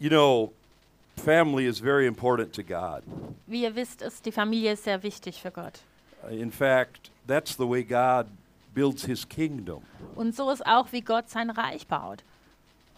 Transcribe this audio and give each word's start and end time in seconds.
You 0.00 0.08
know, 0.08 0.52
family 1.16 1.66
is 1.66 1.78
very 1.78 2.06
important 2.06 2.54
to 2.54 2.62
God. 2.62 3.02
Wie 3.46 3.64
ihr 3.64 3.74
wisst, 3.76 4.00
ist 4.00 4.24
die 4.24 4.32
Familie 4.32 4.74
sehr 4.74 5.02
wichtig 5.02 5.40
für 5.40 5.50
Gott. 5.50 5.80
In 6.30 6.50
fact, 6.50 7.10
that's 7.26 7.54
the 7.56 7.66
way 7.66 7.82
God 7.82 8.26
builds 8.74 9.04
his 9.04 9.28
kingdom. 9.28 9.82
Und 10.14 10.34
so 10.34 10.50
ist 10.50 10.66
auch, 10.66 10.90
wie 10.92 11.02
Gott 11.02 11.28
sein 11.28 11.50
Reich 11.50 11.86
baut. 11.86 12.22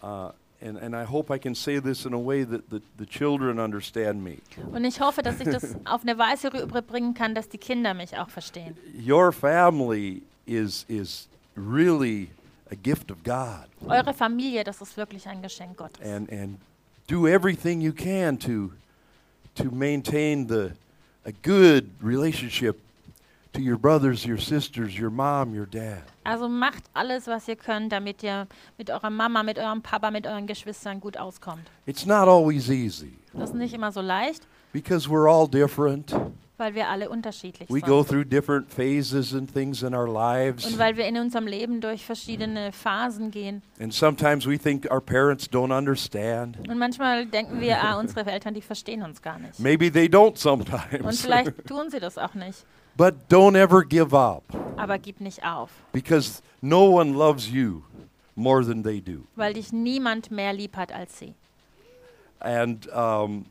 Uh, 0.01 0.31
and, 0.61 0.77
and 0.77 0.95
I 0.95 1.03
hope 1.03 1.29
I 1.29 1.37
can 1.37 1.55
say 1.55 1.81
this 1.81 2.05
in 2.05 2.13
a 2.13 2.17
way 2.17 2.45
that 2.45 2.69
the, 2.69 2.81
the 2.97 3.05
children 3.05 3.59
understand 3.59 4.23
me. 4.23 4.37
Und 4.71 4.85
ich 4.85 5.01
hoffe, 5.01 5.21
dass 5.21 5.41
ich 5.41 5.49
das 5.49 5.75
auf 5.85 6.03
eine 6.03 6.17
Weise 6.17 6.53
rüberbringen 6.53 7.13
kann, 7.13 7.35
dass 7.35 7.49
die 7.49 7.57
Kinder 7.57 7.93
mich 7.93 8.17
auch 8.17 8.29
verstehen. 8.29 8.77
Your 8.95 9.33
family 9.33 10.21
is, 10.45 10.85
is 10.87 11.27
really 11.57 12.29
a 12.71 12.75
gift 12.75 13.11
of 13.11 13.17
God. 13.25 13.67
Eure 13.87 14.13
Familie, 14.13 14.63
das 14.63 14.81
ist 14.81 14.95
wirklich 14.95 15.27
ein 15.27 15.41
Geschenk 15.41 15.75
Gottes. 15.75 16.05
And, 16.05 16.31
and 16.31 16.59
do 17.07 17.27
everything 17.27 17.81
you 17.81 17.93
can 17.93 18.37
to, 18.37 18.71
to 19.55 19.71
maintain 19.71 20.47
the, 20.47 20.73
a 21.25 21.31
good 21.31 21.89
relationship 22.01 22.79
to 23.53 23.61
your 23.61 23.77
brothers, 23.77 24.25
your 24.25 24.37
sisters, 24.37 24.97
your 24.97 25.11
mom, 25.11 25.53
your 25.53 25.65
dad. 25.67 26.03
Also 26.25 26.47
macht 26.47 26.83
alles, 26.93 27.27
was 27.27 27.47
ihr 27.47 27.55
könnt, 27.55 27.91
damit 27.91 28.23
ihr 28.23 28.47
mit 28.77 28.89
eurer 28.89 29.09
Mama, 29.09 29.43
mit 29.43 29.57
eurem 29.59 29.81
Papa, 29.81 30.09
mit 30.09 30.25
euren 30.25 30.47
Geschwistern 30.47 30.99
gut 30.99 31.17
auskommt. 31.17 31.63
It's 31.85 32.05
not 32.05 32.27
always 32.27 32.69
easy 32.69 33.13
Das 33.33 33.49
ist 33.49 33.55
nicht 33.55 33.73
immer 33.73 33.91
so 33.91 34.01
leicht, 34.01 34.47
because 34.71 35.07
we're 35.07 35.29
all 35.29 35.47
different. 35.47 36.15
Weil 36.57 36.75
wir 36.75 36.87
alle 36.87 37.09
unterschiedlich 37.09 37.69
We 37.69 37.81
go 37.81 38.03
sind. 38.03 38.09
through 38.09 38.23
different 38.25 38.71
phases 38.71 39.33
and 39.33 39.51
things 39.51 39.81
in 39.81 39.93
our 39.95 40.07
lives. 40.07 40.65
Und 40.65 40.77
weil 40.77 40.95
wir 40.97 41.05
in 41.07 41.17
unserem 41.17 41.47
Leben 41.47 41.81
durch 41.81 42.05
verschiedene 42.05 42.71
Phasen 42.71 43.31
gehen. 43.31 43.61
And 43.79 43.93
sometimes 43.93 44.45
we 44.45 44.57
think 44.59 44.89
our 44.91 45.01
parents 45.01 45.49
don't 45.49 45.75
understand. 45.75 46.57
Und 46.69 46.77
manchmal 46.77 47.25
denken 47.25 47.59
wir, 47.59 47.83
ah, 47.83 47.99
unsere 47.99 48.29
Eltern, 48.31 48.53
die 48.53 48.61
verstehen 48.61 49.01
uns 49.01 49.21
gar 49.21 49.39
nicht. 49.39 49.59
Maybe 49.59 49.91
they 49.91 50.05
don't 50.05 50.27
Und 50.27 50.37
sometimes. 50.37 51.21
vielleicht 51.21 51.51
tun 51.67 51.89
sie 51.89 51.99
das 51.99 52.17
auch 52.17 52.33
nicht. 52.35 52.65
but 52.95 53.15
don't 53.29 53.55
ever 53.57 53.83
give 53.83 54.15
up 54.15 54.43
Aber 54.77 54.99
gib 54.99 55.19
nicht 55.19 55.43
auf, 55.43 55.71
because 55.91 56.41
no 56.61 56.85
one 56.99 57.11
loves 57.13 57.49
you 57.49 57.81
more 58.35 58.63
than 58.63 58.83
they 58.83 59.01
do. 59.01 59.23
weil 59.35 59.53
dich 59.55 59.73
niemand 59.73 60.29
mehr 60.29 60.53
lieb 60.53 60.77
hat 60.77 60.91
als 60.93 61.17
sie. 61.17 61.33
And 62.39 62.87
um, 62.93 63.45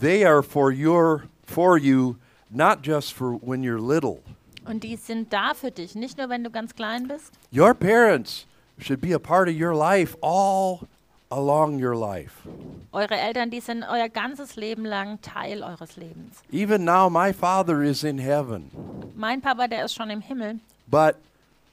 they 0.00 0.24
are 0.24 0.42
for 0.42 0.72
your 0.72 1.24
for 1.48 1.78
you 1.78 2.16
not 2.50 2.82
just 2.82 3.12
for 3.12 3.32
when 3.42 3.62
you're 3.62 3.80
little. 3.80 4.20
Und 4.64 4.84
die 4.84 4.96
sind 4.96 5.32
da 5.32 5.54
für 5.54 5.70
dich, 5.70 5.94
nicht 5.94 6.18
nur 6.18 6.28
wenn 6.28 6.44
du 6.44 6.50
ganz 6.50 6.74
klein 6.74 7.08
bist. 7.08 7.32
Your 7.50 7.74
parents 7.74 8.46
should 8.78 9.00
be 9.00 9.14
a 9.14 9.18
part 9.18 9.48
of 9.48 9.54
your 9.58 9.74
life 9.74 10.14
all 10.20 10.86
along 11.30 11.82
your 11.82 11.96
life. 11.96 12.46
Eure 12.92 13.16
Eltern, 13.16 13.50
die 13.50 13.60
sind 13.60 13.82
euer 13.84 14.08
ganzes 14.08 14.56
Leben 14.56 14.84
lang 14.84 15.20
Teil 15.22 15.62
eures 15.62 15.96
Lebens. 15.96 16.42
Even 16.52 16.84
now 16.84 17.08
my 17.08 17.32
father 17.32 17.82
is 17.82 18.04
in 18.04 18.18
heaven, 18.18 18.70
Mein 19.16 19.40
Papa, 19.40 19.66
der 19.68 19.84
ist 19.84 19.94
schon 19.94 20.10
im 20.10 20.20
Himmel, 20.20 20.60
but 20.86 21.16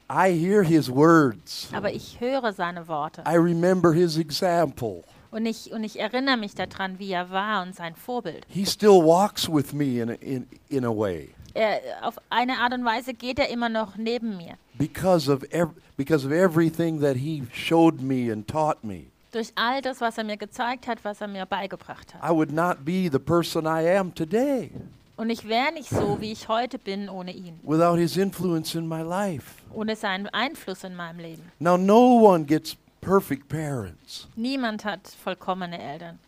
I 0.08 0.30
hear 0.32 0.62
his 0.62 0.90
words. 0.90 1.68
aber 1.72 1.92
ich 1.92 2.18
höre 2.20 2.52
seine 2.52 2.86
Worte. 2.88 3.22
I 3.26 3.36
remember 3.36 3.92
his 3.92 4.16
example. 4.18 5.04
Und 5.36 5.44
ich, 5.44 5.70
und 5.70 5.84
ich 5.84 6.00
erinnere 6.00 6.38
mich 6.38 6.54
daran, 6.54 6.98
wie 6.98 7.12
er 7.12 7.28
war 7.30 7.62
und 7.62 7.74
sein 7.74 7.94
Vorbild. 7.94 8.46
He 8.48 8.64
still 8.64 9.02
walks 9.04 9.46
with 9.52 9.74
me 9.74 10.00
in 10.00 10.08
a, 10.10 10.14
in, 10.14 10.46
in 10.70 10.84
a 10.86 10.88
way 10.90 11.28
Er, 11.52 11.80
auf 12.02 12.16
eine 12.30 12.58
Art 12.58 12.72
und 12.72 12.84
Weise 12.86 13.12
geht 13.12 13.38
er 13.38 13.48
immer 13.50 13.68
noch 13.68 13.96
neben 13.96 14.38
mir. 14.38 14.54
because 14.78 15.30
of 15.30 15.42
ev- 15.52 15.74
because 15.98 16.24
of 16.26 16.32
everything 16.32 17.00
that 17.00 17.16
he 17.16 17.42
showed 17.52 18.00
me 18.00 18.32
and 18.32 18.48
taught 18.48 18.82
me. 18.82 19.06
Durch 19.32 19.52
all 19.56 19.82
das, 19.82 20.00
was 20.00 20.16
er 20.16 20.24
mir 20.24 20.38
gezeigt 20.38 20.86
hat, 20.86 21.04
was 21.04 21.20
er 21.20 21.28
mir 21.28 21.44
beigebracht 21.44 22.14
hat. 22.14 22.22
I 22.22 22.32
would 22.34 22.50
not 22.52 22.84
be 22.86 23.10
the 23.12 23.18
person 23.18 23.66
I 23.66 23.94
am 23.98 24.14
today 24.14 24.70
Und 25.18 25.28
ich 25.28 25.46
wäre 25.46 25.70
nicht 25.72 25.90
so, 25.90 26.18
wie 26.20 26.32
ich 26.32 26.48
heute 26.48 26.78
bin, 26.78 27.10
ohne 27.10 27.32
ihn. 27.32 27.58
without 27.62 27.96
his 27.98 28.16
influence 28.16 28.74
in 28.74 28.88
my 28.88 29.02
life. 29.02 29.44
Ohne 29.74 29.96
seinen 29.96 30.28
Einfluss 30.28 30.82
in 30.84 30.94
meinem 30.94 31.18
Leben. 31.20 31.42
Now 31.58 31.76
no 31.76 32.20
one 32.26 32.44
gets 32.46 32.76
perfect 33.06 33.48
parents, 33.48 34.26
Niemand 34.36 34.84
hat 34.84 35.16
vollkommene 35.24 35.78
Eltern. 35.78 36.18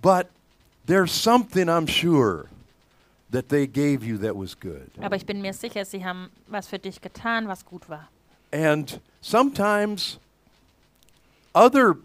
but 0.00 0.30
there's 0.86 1.12
something 1.12 1.68
I'm 1.68 1.86
sure 1.86 2.46
that 3.30 3.48
they 3.48 3.66
gave 3.66 4.04
you 4.04 4.18
that 4.18 4.36
was 4.36 4.54
good. 4.54 4.90
Aber 5.00 5.16
ich 5.16 5.26
bin 5.26 5.42
mir 5.42 5.52
sicher, 5.52 5.84
sie 5.84 6.04
haben 6.04 6.30
was 6.48 6.68
für 6.68 6.78
dich 6.78 7.00
getan, 7.00 7.48
was 7.48 7.64
gut 7.64 7.88
war. 7.88 8.08
And 8.52 9.00
sometimes 9.20 10.18
other 11.54 11.96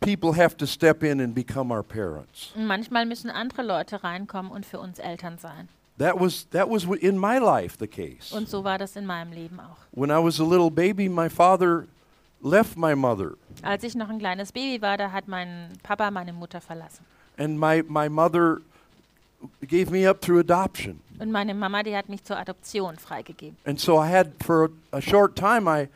people 0.00 0.32
have 0.32 0.56
to 0.56 0.66
step 0.66 1.02
in 1.02 1.20
and 1.20 1.34
become 1.34 1.70
our 1.70 1.82
parents. 1.82 2.50
Und 2.56 2.66
manchmal 2.66 3.06
müssen 3.06 3.30
andere 3.30 3.62
Leute 3.62 4.02
reinkommen 4.02 4.50
und 4.50 4.66
für 4.66 4.80
uns 4.80 4.98
Eltern 4.98 5.38
sein. 5.38 5.68
That 5.98 6.18
was 6.18 6.48
that 6.50 6.68
was 6.68 6.84
in 6.84 7.18
my 7.18 7.38
life 7.38 7.76
the 7.78 7.86
case. 7.86 8.34
Und 8.34 8.48
so 8.48 8.64
war 8.64 8.78
das 8.78 8.96
in 8.96 9.06
meinem 9.06 9.32
Leben 9.32 9.60
auch. 9.60 9.76
When 9.92 10.10
I 10.10 10.18
was 10.18 10.40
a 10.40 10.44
little 10.44 10.70
baby, 10.70 11.08
my 11.08 11.28
father 11.28 11.86
left 12.42 12.76
my 12.76 12.94
mother, 12.94 13.32
Als 13.62 13.84
ich 13.84 13.94
noch 13.94 14.08
ein 14.08 14.18
kleines 14.18 14.52
Baby 14.52 14.82
war, 14.82 14.96
da 14.96 15.12
hat 15.12 15.28
mein 15.28 15.68
Papa 15.82 16.10
meine 16.10 16.32
Mutter 16.32 16.60
verlassen. 16.60 17.04
and 17.38 17.58
my 17.58 17.82
my 17.88 18.08
mother 18.08 18.58
gave 19.66 19.90
me 19.90 20.08
up 20.08 20.20
through 20.20 20.40
adoption. 20.40 21.00
Und 21.18 21.30
meine 21.30 21.54
Mama, 21.54 21.82
die 21.82 21.96
hat 21.96 22.08
mich 22.08 22.22
zur 22.24 22.36
Adoption 22.36 22.96
freigegeben. 22.96 23.56
And 23.64 23.78
so 23.80 24.00
I 24.02 24.08
had 24.08 24.32
for 24.44 24.70
a, 24.92 25.00
short 25.00 25.36
time 25.36 25.66
I 25.68 25.88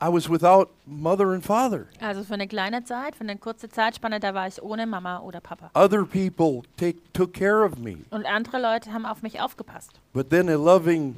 I 0.00 0.08
was 0.12 0.28
without 0.28 0.68
mother 0.86 1.32
and 1.32 1.42
father. 1.44 1.86
Also 2.00 2.24
für 2.24 2.34
eine 2.34 2.46
kleine 2.48 2.84
Zeit, 2.84 3.14
für 3.16 3.22
eine 3.22 3.36
kurze 3.38 3.68
Zeitspanne, 3.70 4.20
da 4.20 4.34
war 4.34 4.46
ich 4.48 4.60
ohne 4.62 4.86
Mama 4.86 5.20
oder 5.20 5.40
Papa. 5.40 5.70
Other 5.74 6.04
people 6.04 6.62
take 6.76 6.98
took 7.12 7.32
care 7.32 7.64
of 7.64 7.78
me. 7.78 7.98
Und 8.10 8.26
andere 8.26 8.60
Leute 8.60 8.92
haben 8.92 9.06
auf 9.06 9.22
mich 9.22 9.40
aufgepasst. 9.40 9.92
But 10.12 10.30
then 10.30 10.48
a 10.48 10.56
loving 10.56 11.14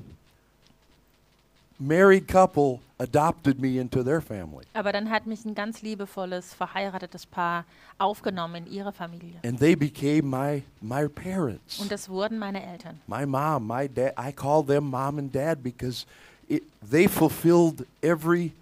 married 1.79 2.29
couple 2.29 2.81
adopted 2.99 3.61
me 3.61 3.79
into 3.79 4.03
their 4.03 4.21
family. 4.21 4.65
Aber 4.73 4.93
dann 4.93 5.11
hat 5.11 5.27
mich 5.27 5.45
ein 5.45 5.55
ganz 5.55 5.83
liebevolles, 5.83 6.55
verheiratetes 6.55 7.27
Paar 7.27 7.65
aufgenommen 7.99 8.67
in 8.67 8.73
ihre 8.73 8.93
Familie. 8.93 9.39
And 9.45 9.59
they 9.59 9.77
became 9.77 10.23
my 10.23 10.63
my 10.81 11.09
parents. 11.09 11.79
Und 11.79 11.91
das 11.91 12.09
wurden 12.09 12.39
meine 12.39 12.65
Eltern. 12.65 13.01
My 13.07 13.27
mom, 13.27 13.67
my 13.67 13.89
dad, 13.89 14.15
I 14.19 14.33
call 14.33 14.65
them 14.65 14.91
mom 14.91 15.19
and 15.19 15.35
dad 15.35 15.63
because 15.63 16.07
it, 16.49 16.63
they 16.89 17.07
fulfilled 17.09 17.87
every 18.03 18.53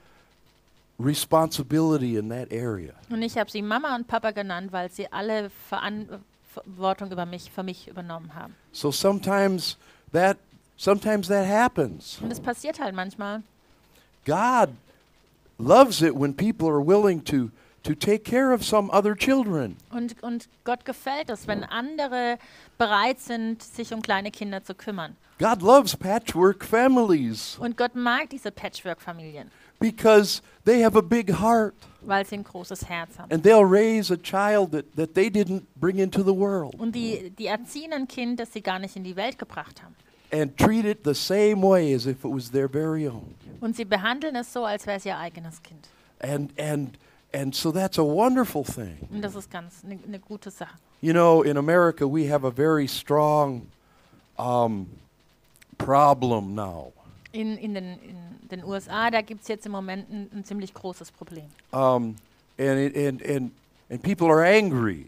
responsibility 0.98 2.16
in 2.16 2.28
that 2.28 2.52
area. 2.52 2.92
Und 3.10 3.22
ich 3.22 3.36
habe 3.36 3.50
sie 3.50 3.62
Mama 3.62 3.94
und 3.94 4.06
Papa 4.06 4.32
genannt, 4.32 4.72
weil 4.72 4.90
sie 4.90 5.10
alle 5.12 5.50
Verantwortung 5.68 7.10
über 7.10 7.26
mich, 7.26 7.50
für 7.50 7.62
mich 7.62 7.88
übernommen 7.88 8.34
haben. 8.34 8.54
So 8.72 8.90
sometimes 8.90 9.76
that 10.12 10.36
sometimes 10.76 11.28
that 11.28 11.46
happens. 11.46 12.18
Und 12.20 12.30
das 12.30 12.40
passiert 12.40 12.80
halt 12.80 12.94
manchmal. 12.94 13.42
God 14.24 14.70
loves 15.58 16.02
it 16.02 16.14
when 16.14 16.34
people 16.34 16.68
are 16.68 16.80
willing 16.84 17.22
to 17.24 17.50
to 17.82 17.94
take 17.94 18.24
care 18.24 18.50
of 18.54 18.64
some 18.64 18.90
other 18.90 19.14
children. 19.14 19.76
Und, 19.90 20.14
und 20.22 20.48
Gott 20.64 20.86
gefällt 20.86 21.28
es, 21.28 21.46
wenn 21.46 21.64
andere 21.64 22.38
bereit 22.78 23.20
sind, 23.20 23.62
sich 23.62 23.92
um 23.92 24.00
kleine 24.00 24.30
Kinder 24.30 24.64
zu 24.64 24.74
kümmern. 24.74 25.16
God 25.38 25.60
loves 25.60 25.94
patchwork 25.94 26.64
families 26.64 27.58
Und 27.60 27.76
Gott 27.76 27.94
mag 27.94 28.30
diese 28.30 28.50
Patchwork-Familien, 28.50 29.50
because 29.80 30.40
they 30.64 30.82
have 30.82 30.96
a 30.96 31.02
big 31.02 31.28
heart 31.40 31.74
weil 32.00 32.24
sie 32.24 32.36
ein 32.36 32.44
großes 32.44 32.88
Herz 32.88 33.18
haben. 33.18 33.30
and 33.32 33.42
they'll 33.44 33.64
raise 33.68 34.10
a 34.12 34.16
child 34.16 34.70
that, 34.72 34.84
that 34.96 35.12
they 35.14 35.28
didn't 35.28 35.64
bring 35.76 35.98
into 35.98 36.22
the 36.22 36.32
world 36.34 36.74
Und 36.78 36.94
die, 36.94 37.30
die 37.38 37.46
erziehen 37.46 37.92
ein 37.92 38.06
Kind, 38.08 38.38
das 38.40 38.52
sie 38.54 38.62
gar 38.62 38.78
nicht 38.78 38.96
in 38.96 39.04
die 39.04 39.16
Welt 39.16 39.38
gebracht 39.38 39.82
haben. 39.82 39.94
and 40.32 40.56
treat 40.56 40.86
it 40.86 41.00
the 41.04 41.14
same 41.14 41.60
way 41.60 41.92
as 41.94 42.06
if 42.06 42.24
it 42.24 42.30
was 42.32 42.50
their 42.50 42.68
very 42.68 43.06
own. 43.06 43.34
Und 43.64 43.74
sie 43.74 43.86
behandeln 43.86 44.36
es 44.36 44.52
so, 44.52 44.66
als 44.66 44.86
wäre 44.86 44.98
es 44.98 45.06
ihr 45.06 45.16
eigenes 45.16 45.62
Kind. 45.62 45.88
And 46.20 46.52
and 46.60 46.98
and 47.32 47.54
so 47.54 47.72
that's 47.72 47.98
a 47.98 48.02
wonderful 48.02 48.62
thing. 48.62 48.98
Und 49.10 49.22
das 49.22 49.34
ist 49.34 49.50
ganz 49.50 49.82
eine 49.82 49.96
ne 50.06 50.18
gute 50.18 50.50
Sache. 50.50 50.76
You 51.00 51.14
know, 51.14 51.42
in 51.42 51.56
America 51.56 52.04
we 52.04 52.30
have 52.30 52.46
a 52.46 52.50
very 52.50 52.86
strong 52.86 53.66
um, 54.36 54.86
problem 55.78 56.54
now. 56.54 56.92
In, 57.32 57.56
in, 57.56 57.72
den, 57.72 57.98
in 58.00 58.48
den 58.50 58.64
USA, 58.64 59.10
da 59.10 59.22
gibt 59.22 59.40
es 59.40 59.48
jetzt 59.48 59.64
im 59.64 59.72
Moment 59.72 60.10
ein, 60.10 60.30
ein 60.34 60.44
ziemlich 60.44 60.74
großes 60.74 61.10
Problem. 61.10 61.46
Um, 61.72 62.16
and, 62.58 62.94
and, 62.94 63.22
and, 63.22 63.52
and 63.88 64.02
people 64.02 64.28
are 64.28 64.44
angry. 64.44 65.06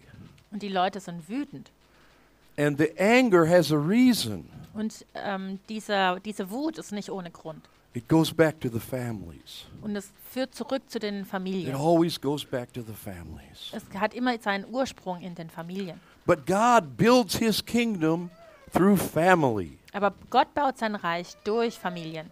Und 0.50 0.62
die 0.62 0.70
Leute 0.70 0.98
sind 1.00 1.28
wütend. 1.28 1.70
And 2.56 2.78
the 2.78 2.98
anger 2.98 3.46
has 3.46 3.70
a 3.70 3.76
reason. 3.76 4.48
Und 4.72 5.04
ähm, 5.14 5.60
dieser, 5.69 6.20
diese 6.20 6.50
Wut 6.50 6.78
ist 6.78 6.92
nicht 6.92 7.10
ohne 7.10 7.31
Grund. 7.31 7.62
It 7.96 8.08
goes 8.08 8.31
back 8.31 8.60
to 8.60 8.69
the 8.69 8.78
families. 8.78 9.64
Und 9.81 9.96
es 9.96 10.12
führt 10.31 10.54
zurück 10.54 10.82
zu 10.87 10.98
den 10.98 11.25
Familien. 11.25 11.70
It 11.70 11.81
always 11.81 12.20
goes 12.20 12.44
back 12.44 12.70
to 12.75 12.82
the 12.82 12.93
families. 12.93 13.72
Es 13.72 13.84
hat 13.98 14.12
immer 14.12 14.38
seinen 14.38 14.66
Ursprung 14.70 15.22
in 15.22 15.34
den 15.34 15.48
Familien. 15.48 15.98
But 16.26 16.46
God 16.46 16.98
builds 16.98 17.38
his 17.38 17.64
kingdom 17.64 18.28
through 18.70 18.98
family. 18.98 19.78
Aber 19.94 20.12
Gott 20.28 20.52
baut 20.52 20.76
sein 20.76 20.94
Reich 20.94 21.38
durch 21.44 21.78
Familien. 21.78 22.31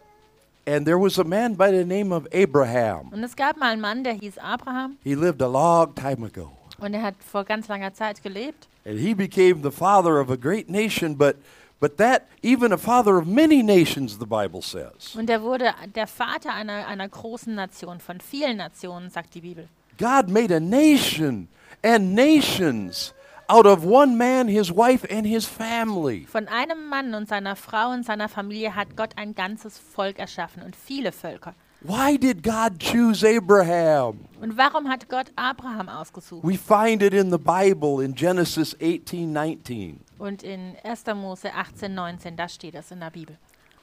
And 0.67 0.85
there 0.85 1.01
was 1.01 1.19
a 1.19 1.25
man 1.25 1.57
by 1.57 1.71
the 1.71 1.83
name 1.83 2.15
of 2.15 2.27
Abraham. 2.35 3.09
Und 3.11 3.25
es 3.25 3.35
gab 3.35 3.57
mal 3.57 3.73
einen 3.73 3.81
Mann, 3.81 4.05
der 4.05 4.13
hieß 4.13 4.37
Abraham. 4.37 4.99
He 5.03 5.15
lived 5.15 5.41
a 5.41 5.47
long 5.47 5.95
time 5.95 6.27
ago. 6.27 6.53
Und 6.79 6.93
er 6.93 7.01
hat 7.01 7.15
vor 7.25 7.43
ganz 7.43 7.69
langer 7.69 7.95
Zeit 7.95 8.23
gelebt. 8.23 8.69
And 8.85 8.99
he 8.99 9.15
became 9.15 9.63
the 9.63 9.71
father 9.71 10.21
of 10.21 10.29
a 10.29 10.37
great 10.37 10.69
nation, 10.69 11.17
but 11.17 11.37
but 11.81 11.97
that 11.99 12.27
even 12.43 12.73
a 12.73 12.79
father 12.79 13.17
of 13.17 13.27
many 13.27 13.63
nations, 13.63 14.19
the 14.19 14.27
Bible 14.27 14.63
says. 14.63 15.15
Und 15.17 15.29
er 15.31 15.43
wurde 15.43 15.75
der 15.95 16.07
Vater 16.07 16.55
einer, 16.55 16.87
einer 16.87 17.09
großen 17.09 17.55
Nation, 17.55 18.01
von 18.01 18.21
vielen 18.21 18.59
Nationen, 18.59 19.11
sagt 19.11 19.35
die 19.35 19.41
Bibel. 19.41 19.69
God 19.99 20.29
made 20.29 20.55
a 20.55 20.61
nation 20.61 21.49
and 21.83 22.15
nations 22.15 23.15
out 23.49 23.67
of 23.67 23.85
one 23.85 24.17
man, 24.17 24.49
his 24.49 24.71
wife, 24.71 25.07
and 25.11 25.27
his 25.27 25.47
family. 25.47 26.27
Von 26.27 26.49
einem 26.49 26.89
Mann 26.89 27.15
und 27.15 27.29
seiner 27.29 27.57
Frau 27.57 27.91
und 27.91 28.05
seiner 28.05 28.29
Familie 28.29 28.75
hat 28.75 28.97
Gott 28.97 29.11
ein 29.17 29.35
ganzes 29.35 29.79
Volk 29.79 30.19
erschaffen 30.19 30.63
und 30.63 30.75
viele 30.77 31.13
Völker. 31.13 31.55
Why 31.85 32.17
did 32.17 32.43
God 32.43 32.81
choose 32.81 33.23
Abraham? 33.23 34.27
Und 34.41 34.57
warum 34.57 34.89
hat 34.89 35.07
Gott 35.09 35.31
Abraham 35.37 35.91
ausgesucht? 35.91 36.43
We 36.43 36.57
find 36.57 37.03
it 37.03 37.13
in 37.13 37.31
the 37.31 37.39
Bible 37.39 38.01
in 38.01 38.15
Genesis 38.15 38.75
18 38.81 39.31
19. 39.31 40.01
Und 40.19 40.43
in 40.43 40.77
1. 40.83 41.05
Mose 41.15 41.45
18, 41.45 41.95
19, 41.95 42.37
da 42.37 42.49
steht 42.49 42.75
das 42.75 42.91
in 42.91 43.01
der 43.01 43.11
Bibel. 43.11 43.37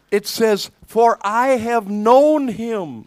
It 0.09 0.25
says, 0.27 0.71
For 0.87 1.19
I 1.23 1.57
have 1.57 1.87
known 1.87 2.47
him 2.47 3.05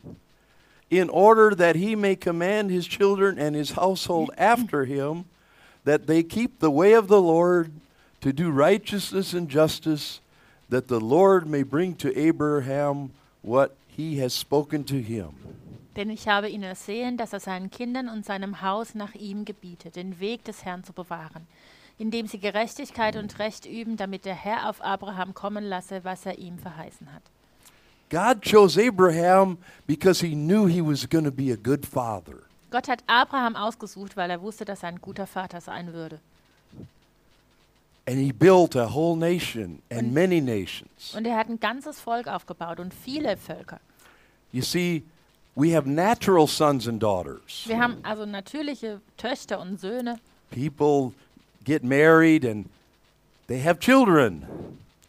in 0.91 1.11
order 1.11 1.56
that 1.56 1.75
he 1.75 1.97
may 1.97 2.14
command 2.14 2.70
his 2.70 2.87
children 2.87 3.37
and 3.37 3.56
his 3.56 3.73
household 3.73 4.31
after 4.38 4.85
him, 4.85 5.25
that 5.85 6.06
they 6.06 6.23
keep 6.23 6.61
the 6.61 6.70
way 6.70 6.93
of 6.93 7.08
the 7.08 7.20
Lord 7.20 7.73
to 8.20 8.32
do 8.32 8.52
righteousness 8.52 9.32
and 9.32 9.49
justice, 9.49 10.20
that 10.69 10.87
the 10.87 11.00
Lord 11.00 11.49
may 11.49 11.64
bring 11.64 11.97
to 11.97 12.17
Abraham 12.17 13.11
what 13.43 13.76
he 13.96 14.20
has 14.23 14.38
spoken 14.38 14.85
to 14.87 14.96
him. 14.96 15.31
Denn 15.96 16.11
ich 16.11 16.26
habe 16.26 16.49
ihn 16.49 16.62
ersehen, 16.62 17.17
dass 17.17 17.32
er 17.32 17.41
seinen 17.41 17.70
Kindern 17.70 18.08
und 18.08 18.25
seinem 18.25 18.62
Haus 18.62 18.94
nach 18.94 19.14
ihm 19.14 19.44
gebietet, 19.44 19.94
den 19.96 20.19
Weg 20.19 20.44
des 20.44 20.64
Herrn 20.64 20.82
zu 20.82 20.93
bewahren, 20.93 21.46
indem 21.99 22.26
sie 22.26 22.41
Gerechtigkeit 22.41 23.14
und 23.17 23.38
Recht 23.38 23.64
üben, 23.64 23.96
damit 23.96 24.25
der 24.25 24.35
Herr 24.35 24.69
auf 24.69 24.82
Abraham 24.82 25.35
kommen 25.35 25.64
lasse, 25.64 26.02
was 26.02 26.26
er 26.26 26.38
ihm 26.38 26.58
verheißen 26.58 27.12
hat. 27.12 27.23
God 28.11 28.43
chose 28.43 28.76
Abraham 28.81 29.58
because 29.87 30.25
he 30.25 30.35
knew 30.35 30.67
he 30.67 30.81
was 30.81 31.08
going 31.08 31.25
to 31.25 31.32
be 31.32 31.52
a 31.52 31.56
good 31.56 31.87
father. 31.87 32.43
Gott 32.70 32.88
hat 32.88 33.05
Abraham 33.06 33.55
ausgesucht, 33.55 34.17
weil 34.17 34.31
er 34.31 34.43
wusste, 34.43 34.64
dass 34.64 34.82
er 34.82 34.88
ein 34.88 35.00
guter 35.00 35.29
Vater 35.29 35.61
sein 35.61 35.93
würde. 35.93 36.20
And 38.06 38.19
he 38.19 38.33
built 38.33 38.77
a 38.77 38.95
whole 38.95 39.17
nation 39.17 39.81
and 39.91 40.12
many 40.12 40.41
nations. 40.41 41.15
Und 41.17 41.27
er 41.27 41.37
hat 41.37 41.49
ein 41.49 41.59
ganzes 41.59 42.01
Volk 42.01 42.27
aufgebaut 42.27 42.79
und 42.79 42.93
viele 42.93 43.37
Völker. 43.37 43.81
You 44.53 44.62
see, 44.62 45.05
we 45.56 45.75
have 45.75 45.89
natural 45.89 46.47
sons 46.47 46.87
and 46.87 47.03
daughters. 47.03 47.65
Wir 47.67 47.79
haben 47.79 47.97
also 48.03 48.27
natürliche 48.27 49.01
Töchter 49.17 49.59
und 49.59 49.81
Söhne. 49.81 50.19
People 50.51 51.12
get 51.65 51.83
married 51.83 52.45
and 52.45 52.69
they 53.47 53.62
have 53.62 53.79
children. 53.79 54.45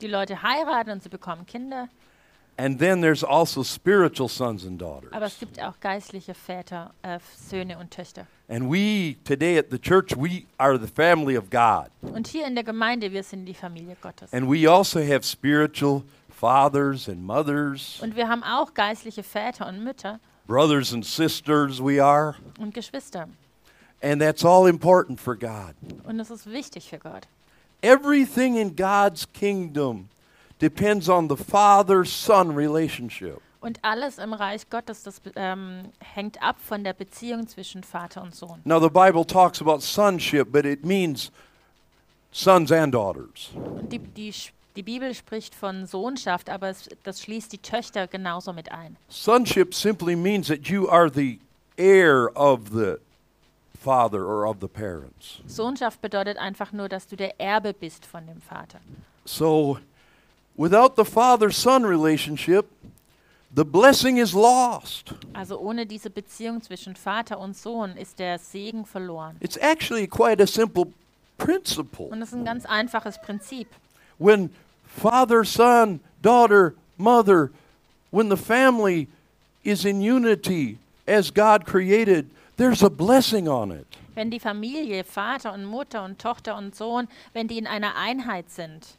Die 0.02 0.08
Leute 0.08 0.42
heiraten 0.42 0.92
und 0.92 1.04
sie 1.04 1.10
bekommen 1.10 1.46
Kinder. 1.46 1.90
And 2.58 2.80
then 2.80 3.02
there's 3.02 3.24
also 3.24 3.64
spiritual 3.64 4.30
sons 4.30 4.66
and 4.66 4.80
daughters. 4.80 5.12
Aber 5.12 5.26
es 5.26 5.38
gibt 5.40 5.62
auch 5.62 5.78
geistliche 5.82 6.34
Väter, 6.34 6.92
äh, 7.02 7.20
Söhne 7.38 7.78
und 7.78 7.92
Töchter. 7.92 8.28
And 8.48 8.72
we, 8.72 9.18
today 9.26 9.58
at 9.58 9.70
the 9.72 9.78
church, 9.80 10.16
we 10.16 10.46
are 10.58 10.78
the 10.78 10.88
family 10.88 11.38
of 11.38 11.50
God. 11.50 11.90
Und 12.02 12.28
hier 12.28 12.48
in 12.48 12.56
der 12.56 12.64
Gemeinde, 12.64 13.12
wir 13.12 13.24
sind 13.24 13.46
die 13.46 13.54
Familie 13.54 13.98
Gottes. 14.02 14.32
And 14.34 14.50
we 14.50 14.70
also 14.70 15.00
have 15.02 15.24
spiritual 15.24 16.04
fathers 16.30 17.10
and 17.10 17.22
mothers, 17.22 18.00
Und 18.02 18.16
wir 18.16 18.30
haben 18.30 18.44
auch 18.44 18.74
geistliche 18.74 19.24
Väter 19.24 19.68
und 19.68 19.84
Mütter 19.84 20.20
brothers 20.48 20.94
and 20.94 21.06
sisters, 21.06 21.82
we 21.82 22.00
are. 22.02 22.36
und 22.60 22.74
Geschwister. 22.74 23.28
And 24.02 24.22
that's 24.22 24.46
all 24.46 24.68
important 24.68 25.20
for 25.20 25.36
God. 25.36 25.76
Und 26.06 26.20
es 26.20 26.30
ist 26.30 26.46
wichtig 26.50 26.90
für 26.90 27.00
Gott. 27.00 27.28
Everything 27.82 28.56
in 28.56 28.76
God's 28.76 29.26
kingdom 29.34 30.10
depends 30.60 31.10
on 31.10 31.30
the 31.30 31.36
father 31.36 32.06
son 32.06 32.56
relationship. 32.56 33.42
Und 33.62 33.80
alles 33.82 34.20
im 34.20 34.34
Reich 34.34 34.70
Gottes, 34.70 35.02
das 35.02 35.20
ähm, 35.36 35.92
hängt 36.00 36.40
ab 36.40 36.58
von 36.60 36.84
der 36.84 36.94
Beziehung 36.94 37.48
zwischen 37.48 37.84
Vater 37.84 38.22
und 38.22 38.36
Sohn. 38.36 38.62
Now, 38.64 38.80
the 38.80 38.90
Bible 38.90 39.26
talks 39.26 39.60
about 39.60 39.80
sonship, 39.80 40.52
but 40.52 40.66
it 40.66 40.86
means 40.86 41.32
sons 42.32 42.72
and 42.72 42.94
daughters. 42.94 43.50
Und 43.56 43.92
die, 43.92 43.98
die, 43.98 44.32
die 44.76 44.84
Bibel 44.84 45.16
spricht 45.16 45.56
von 45.56 45.88
Sohnschaft, 45.88 46.52
aber 46.52 46.70
es, 46.70 46.88
das 47.02 47.22
schließt 47.24 47.52
die 47.54 47.58
Töchter 47.58 48.06
genauso 48.08 48.54
mit 48.54 48.72
ein. 48.72 48.98
Sonship 49.10 49.74
simply 49.74 50.16
means 50.16 50.48
that 50.48 50.68
you 50.68 50.88
are 50.88 51.10
the 51.12 51.40
heir 51.76 52.30
of 52.36 52.70
the 52.72 52.98
father 53.82 54.28
or 54.28 54.48
of 54.48 54.58
the 54.62 54.68
parents. 54.68 55.42
Sohnschaft 55.48 56.02
bedeutet 56.02 56.38
einfach 56.38 56.72
nur, 56.72 56.88
dass 56.88 57.08
du 57.08 57.16
der 57.16 57.40
Erbe 57.40 57.74
bist 57.74 58.06
von 58.06 58.28
dem 58.28 58.42
Vater. 58.42 58.80
So, 59.26 59.80
without 60.58 60.96
the 60.96 61.06
father 61.06 61.52
son 61.52 61.84
relationship, 61.84 62.66
the 63.54 63.66
blessing 63.66 64.18
is 64.18 64.34
lost. 64.34 65.14
Also 65.34 65.58
ohne 65.60 65.86
diese 65.86 66.10
Beziehung 66.10 66.62
zwischen 66.62 66.96
Vater 66.96 67.40
und 67.40 67.56
Sohn 67.56 67.98
ist 67.98 68.20
der 68.20 68.40
Segen 68.40 68.86
verloren. 68.86 69.38
It's 69.40 69.58
actually 69.58 70.08
quite 70.08 70.42
a 70.42 70.48
simple 70.48 70.88
principle. 71.38 72.08
Und 72.08 72.20
das 72.20 72.30
ist 72.30 72.36
ein 72.36 72.46
ganz 72.46 72.66
einfaches 72.66 73.20
Prinzip. 73.22 73.68
When 74.18 74.50
father, 74.86 75.44
son, 75.44 76.00
daughter, 76.22 76.74
mother, 76.98 77.52
when 78.12 78.30
the 78.30 78.38
family 78.38 79.08
is 79.64 79.86
in 79.86 80.02
unity 80.02 80.78
as 81.08 81.32
God 81.34 81.66
created, 81.66 82.30
there's 82.58 82.84
a 82.84 82.90
blessing 82.90 83.48
on 83.48 83.72
it. 83.72 83.88
Wenn 84.16 84.32
die 84.32 84.40
Familie, 84.40 85.04
Vater 85.04 85.54
und 85.54 85.66
Mutter 85.66 86.06
und 86.06 86.20
Tochter 86.20 86.56
und 86.56 86.74
Sohn, 86.74 87.10
wenn 87.34 87.50
die 87.50 87.58
in 87.58 87.68
einer 87.68 87.98
Einheit 87.98 88.50
sind, 88.50 88.98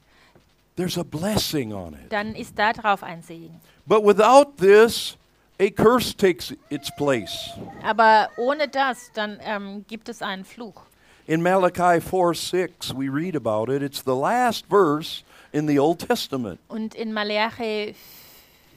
There's 0.76 0.99
a 0.99 1.05
blessing 1.05 1.73
on 1.73 1.94
it. 1.94 2.11
dann 2.12 2.34
ist 2.34 2.58
darauf 2.58 3.02
ein 3.02 3.23
Segen. 3.23 3.61
But 3.87 4.05
without 4.05 4.58
this, 4.58 5.17
a 5.58 5.70
curse 5.70 6.14
takes 6.14 6.52
its 6.70 6.90
place. 6.96 7.50
Aber 7.82 8.28
ohne 8.37 8.69
das, 8.69 9.11
dann 9.14 9.38
ähm, 9.43 9.84
gibt 9.88 10.08
es 10.08 10.20
einen 10.20 10.44
Fluch. 10.44 10.82
In 11.26 11.43
Malachi 11.43 12.00
4 12.00 12.34
6, 12.34 12.94
we 12.94 13.08
read 13.08 13.34
about 13.34 13.73
it. 13.73 13.82
It's 13.82 14.02
the 14.05 14.14
last 14.14 14.67
verse 14.69 15.25
in 15.52 15.67
the 15.67 15.78
Old 15.78 16.06
Testament. 16.06 16.61
Und 16.69 16.94
in 16.94 17.12
Malachi 17.12 17.94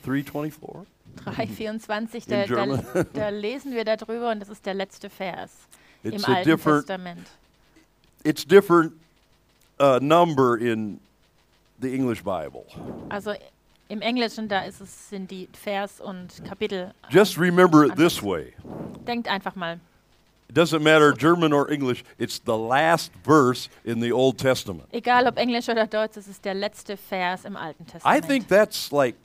324. 0.04 0.86
3,24, 1.26 2.30
da, 2.30 2.46
da, 2.46 3.04
da 3.14 3.30
lesen 3.30 3.74
wir 3.74 3.84
darüber 3.84 4.32
und 4.32 4.40
das 4.40 4.50
ist 4.50 4.66
der 4.66 4.74
letzte 4.74 5.10
Vers 5.10 5.52
It's 6.04 6.24
im 6.24 6.34
Alten 6.34 6.58
Testament. 6.58 7.28
it's 8.24 8.46
different 8.46 8.94
uh, 9.82 10.00
number 10.02 10.58
in 10.58 11.00
the 11.82 11.94
English 11.94 12.24
Bible. 12.24 12.66
Also 13.10 13.34
im 13.88 14.02
Englischen, 14.02 14.48
da 14.48 14.62
ist 14.62 14.82
es, 14.82 15.10
sind 15.10 15.32
die 15.32 15.50
Vers 15.54 16.00
und 16.00 16.44
Kapitel. 16.46 16.94
Just 17.10 17.38
remember 17.38 17.86
it 17.86 17.96
this 17.96 18.22
way. 18.22 18.54
Denkt 19.08 19.28
einfach 19.28 19.56
mal. 19.56 19.80
It 20.50 20.58
doesn't 20.58 20.82
matter 20.82 21.14
German 21.14 21.54
or 21.54 21.70
English, 21.70 22.04
it's 22.18 22.42
the 22.44 22.58
last 22.58 23.12
verse 23.24 23.70
in 23.84 24.02
the 24.02 24.12
Old 24.12 24.40
Testament. 24.40 24.88
Egal 24.92 25.28
ob 25.28 25.38
Englisch 25.38 25.70
oder 25.70 25.86
Deutsch, 25.86 26.18
es 26.18 26.28
ist 26.28 26.44
der 26.44 26.56
letzte 26.56 26.98
Vers 26.98 27.46
im 27.46 27.56
Alten 27.56 27.84
I 27.84 27.92
Testament. 27.92 28.28
think 28.28 28.48
that's 28.48 28.92
like 28.92 29.16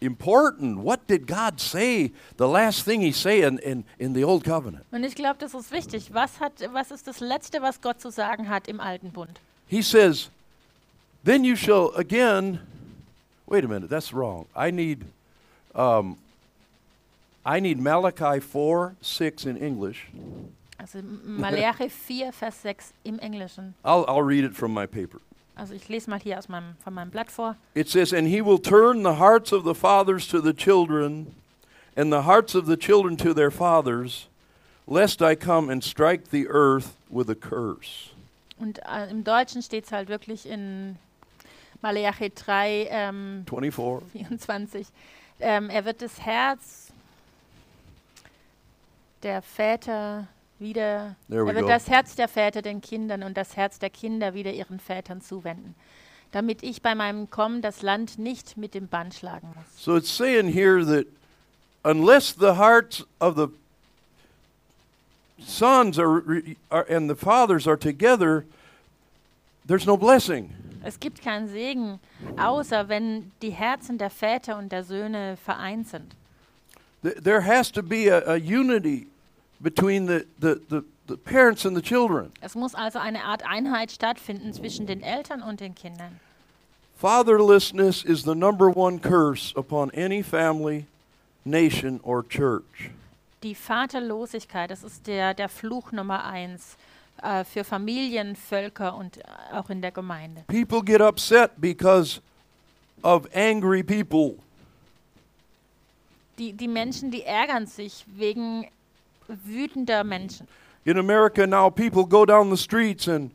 important. 0.00 0.84
What 0.84 1.06
did 1.08 1.26
God 1.26 1.60
say? 1.60 2.12
The 2.36 2.46
last 2.46 2.84
thing 2.84 3.00
he 3.00 3.12
said 3.12 3.44
in, 3.44 3.58
in, 3.58 3.84
in 3.98 4.14
the 4.14 4.24
Old 4.24 4.44
Covenant. 4.44 4.84
Und 4.92 5.04
ich 5.04 5.14
glaube, 5.14 5.36
das 5.38 5.54
ist 5.54 5.72
wichtig. 5.72 6.12
Was, 6.12 6.40
hat, 6.40 6.52
was 6.72 6.90
ist 6.90 7.06
das 7.06 7.20
Letzte, 7.20 7.62
was 7.62 7.80
Gott 7.80 8.00
zu 8.00 8.10
sagen 8.10 8.48
hat 8.48 8.68
im 8.68 8.78
Alten 8.80 9.10
Bund? 9.12 9.40
He 9.68 9.80
says, 9.82 10.30
Then 11.26 11.42
you 11.42 11.56
shall 11.56 11.90
again 11.96 12.60
wait 13.48 13.64
a 13.64 13.68
minute, 13.68 13.90
that's 13.90 14.12
wrong. 14.12 14.46
I 14.54 14.70
need 14.70 15.04
um, 15.74 16.18
I 17.44 17.58
need 17.58 17.80
Malachi 17.80 18.38
4, 18.38 18.94
6 19.00 19.46
in 19.46 19.56
English. 19.56 20.06
Also 20.78 21.02
Malachi 21.02 21.88
4, 22.06 22.30
Vers 22.30 22.54
6 22.54 22.92
im 23.04 23.18
Englischen. 23.18 23.74
I'll, 23.84 24.04
I'll 24.06 24.22
read 24.22 24.44
it 24.44 24.54
from 24.54 24.72
my 24.72 24.86
paper. 24.86 25.20
Also 25.56 25.74
ich 25.74 25.88
lese 25.88 26.08
mal 26.08 26.20
hier 26.20 26.38
aus 26.38 26.48
meinem, 26.48 26.76
von 26.84 26.94
meinem 26.94 27.10
Blatt 27.10 27.28
vor. 27.28 27.56
It 27.74 27.88
says, 27.88 28.12
And 28.12 28.28
he 28.28 28.40
will 28.40 28.58
turn 28.58 29.02
the 29.02 29.14
hearts 29.14 29.52
of 29.52 29.64
the 29.64 29.74
fathers 29.74 30.28
to 30.28 30.40
the 30.40 30.52
children, 30.52 31.34
and 31.96 32.12
the 32.12 32.22
hearts 32.22 32.54
of 32.54 32.66
the 32.66 32.76
children 32.76 33.16
to 33.16 33.34
their 33.34 33.50
fathers, 33.50 34.28
lest 34.86 35.20
I 35.20 35.34
come 35.34 35.70
and 35.70 35.82
strike 35.82 36.30
the 36.30 36.46
earth 36.48 36.94
with 37.10 37.28
a 37.28 37.34
curse. 37.34 38.10
Und 38.60 38.78
äh, 38.86 39.10
im 39.10 39.24
Deutschen 39.24 39.60
steht 39.60 39.86
es 39.86 39.92
halt 39.92 40.08
wirklich 40.08 40.46
in 40.46 40.98
Malachi 41.82 42.30
3, 42.34 42.88
ähm, 42.90 43.44
24. 43.48 44.10
24. 44.12 44.86
Ähm, 45.40 45.70
er 45.70 45.84
wird 45.84 46.02
das 46.02 46.20
Herz 46.20 46.92
der 49.22 49.42
Väter 49.42 50.26
wieder, 50.58 51.16
There 51.28 51.46
er 51.46 51.54
wird 51.54 51.64
go. 51.64 51.68
das 51.68 51.88
Herz 51.88 52.14
der 52.16 52.28
Väter 52.28 52.62
den 52.62 52.80
Kindern 52.80 53.22
und 53.22 53.36
das 53.36 53.56
Herz 53.56 53.78
der 53.78 53.90
Kinder 53.90 54.34
wieder 54.34 54.52
ihren 54.52 54.80
Vätern 54.80 55.20
zuwenden, 55.20 55.74
damit 56.32 56.62
ich 56.62 56.80
bei 56.80 56.94
meinem 56.94 57.28
Kommen 57.28 57.60
das 57.60 57.82
Land 57.82 58.18
nicht 58.18 58.56
mit 58.56 58.74
dem 58.74 58.88
Bann 58.88 59.12
schlagen 59.12 59.48
muss. 59.54 59.84
So 59.84 59.96
it's 59.96 60.14
saying 60.14 60.48
here 60.48 60.84
that 60.86 61.06
unless 61.84 62.34
the 62.38 62.54
hearts 62.56 63.04
of 63.20 63.36
the 63.36 63.48
sons 65.38 65.98
are, 65.98 66.22
re- 66.26 66.56
are 66.70 66.86
and 66.88 67.10
the 67.10 67.16
fathers 67.16 67.66
are 67.68 67.78
together, 67.78 68.44
there's 69.66 69.84
no 69.86 69.96
blessing. 69.98 70.50
Es 70.86 71.00
gibt 71.00 71.20
keinen 71.20 71.48
Segen, 71.48 71.98
außer 72.38 72.88
wenn 72.88 73.32
die 73.42 73.50
Herzen 73.50 73.98
der 73.98 74.08
Väter 74.10 74.56
und 74.56 74.70
der 74.70 74.84
Söhne 74.84 75.36
vereint 75.36 75.88
sind. 75.88 76.14
Th- 77.02 77.20
There 77.22 77.44
has 77.44 77.72
to 77.72 77.82
be 77.82 78.08
a, 78.10 78.20
a 78.34 78.36
unity 78.36 79.08
between 79.60 80.06
the, 80.06 80.24
the, 80.40 80.60
the, 80.70 80.82
the 81.08 81.16
parents 81.16 81.66
and 81.66 81.76
the 81.76 81.82
children. 81.82 82.30
Es 82.40 82.54
muss 82.54 82.74
also 82.74 82.98
eine 83.00 83.24
Art 83.24 83.42
Einheit 83.44 83.90
stattfinden 83.90 84.52
zwischen 84.52 84.86
den 84.86 85.02
Eltern 85.02 85.42
und 85.42 85.58
den 85.60 85.74
Kindern. 85.74 86.20
Fatherlessness 86.98 88.04
is 88.04 88.22
the 88.22 88.34
number 88.34 88.68
one 88.74 88.98
curse 88.98 89.52
upon 89.56 89.90
any 89.94 90.22
family, 90.22 90.86
nation, 91.44 92.00
or 92.02 92.22
church. 92.26 92.90
Die 93.42 93.54
Vaterlosigkeit, 93.54 94.70
das 94.70 94.82
ist 94.82 95.06
der, 95.06 95.34
der 95.34 95.48
Fluch 95.48 95.92
Nummer 95.92 96.24
eins 96.24 96.76
äh, 97.22 97.44
für 97.44 97.64
Familien, 97.64 98.36
Völker 98.36 98.96
und 98.96 99.18
äh, 99.18 99.22
auch 99.52 99.70
in 99.70 99.82
der 99.82 99.92
Gemeinde. 99.92 100.44
People 100.48 100.82
get 100.82 101.00
upset 101.00 101.50
because 101.56 102.20
of 103.02 103.26
angry 103.34 103.82
people. 103.82 104.36
Die, 106.38 106.52
die 106.52 106.68
Menschen, 106.68 107.10
die 107.10 107.22
ärgern 107.22 107.66
sich 107.66 108.04
wegen 108.14 108.66
wütender 109.26 110.04
Menschen. 110.04 110.46
In 110.84 110.98
America 110.98 111.46
now, 111.46 111.68
people 111.70 112.06
go 112.06 112.24
down 112.24 112.50
the 112.50 112.56
streets 112.56 113.08
and 113.08 113.32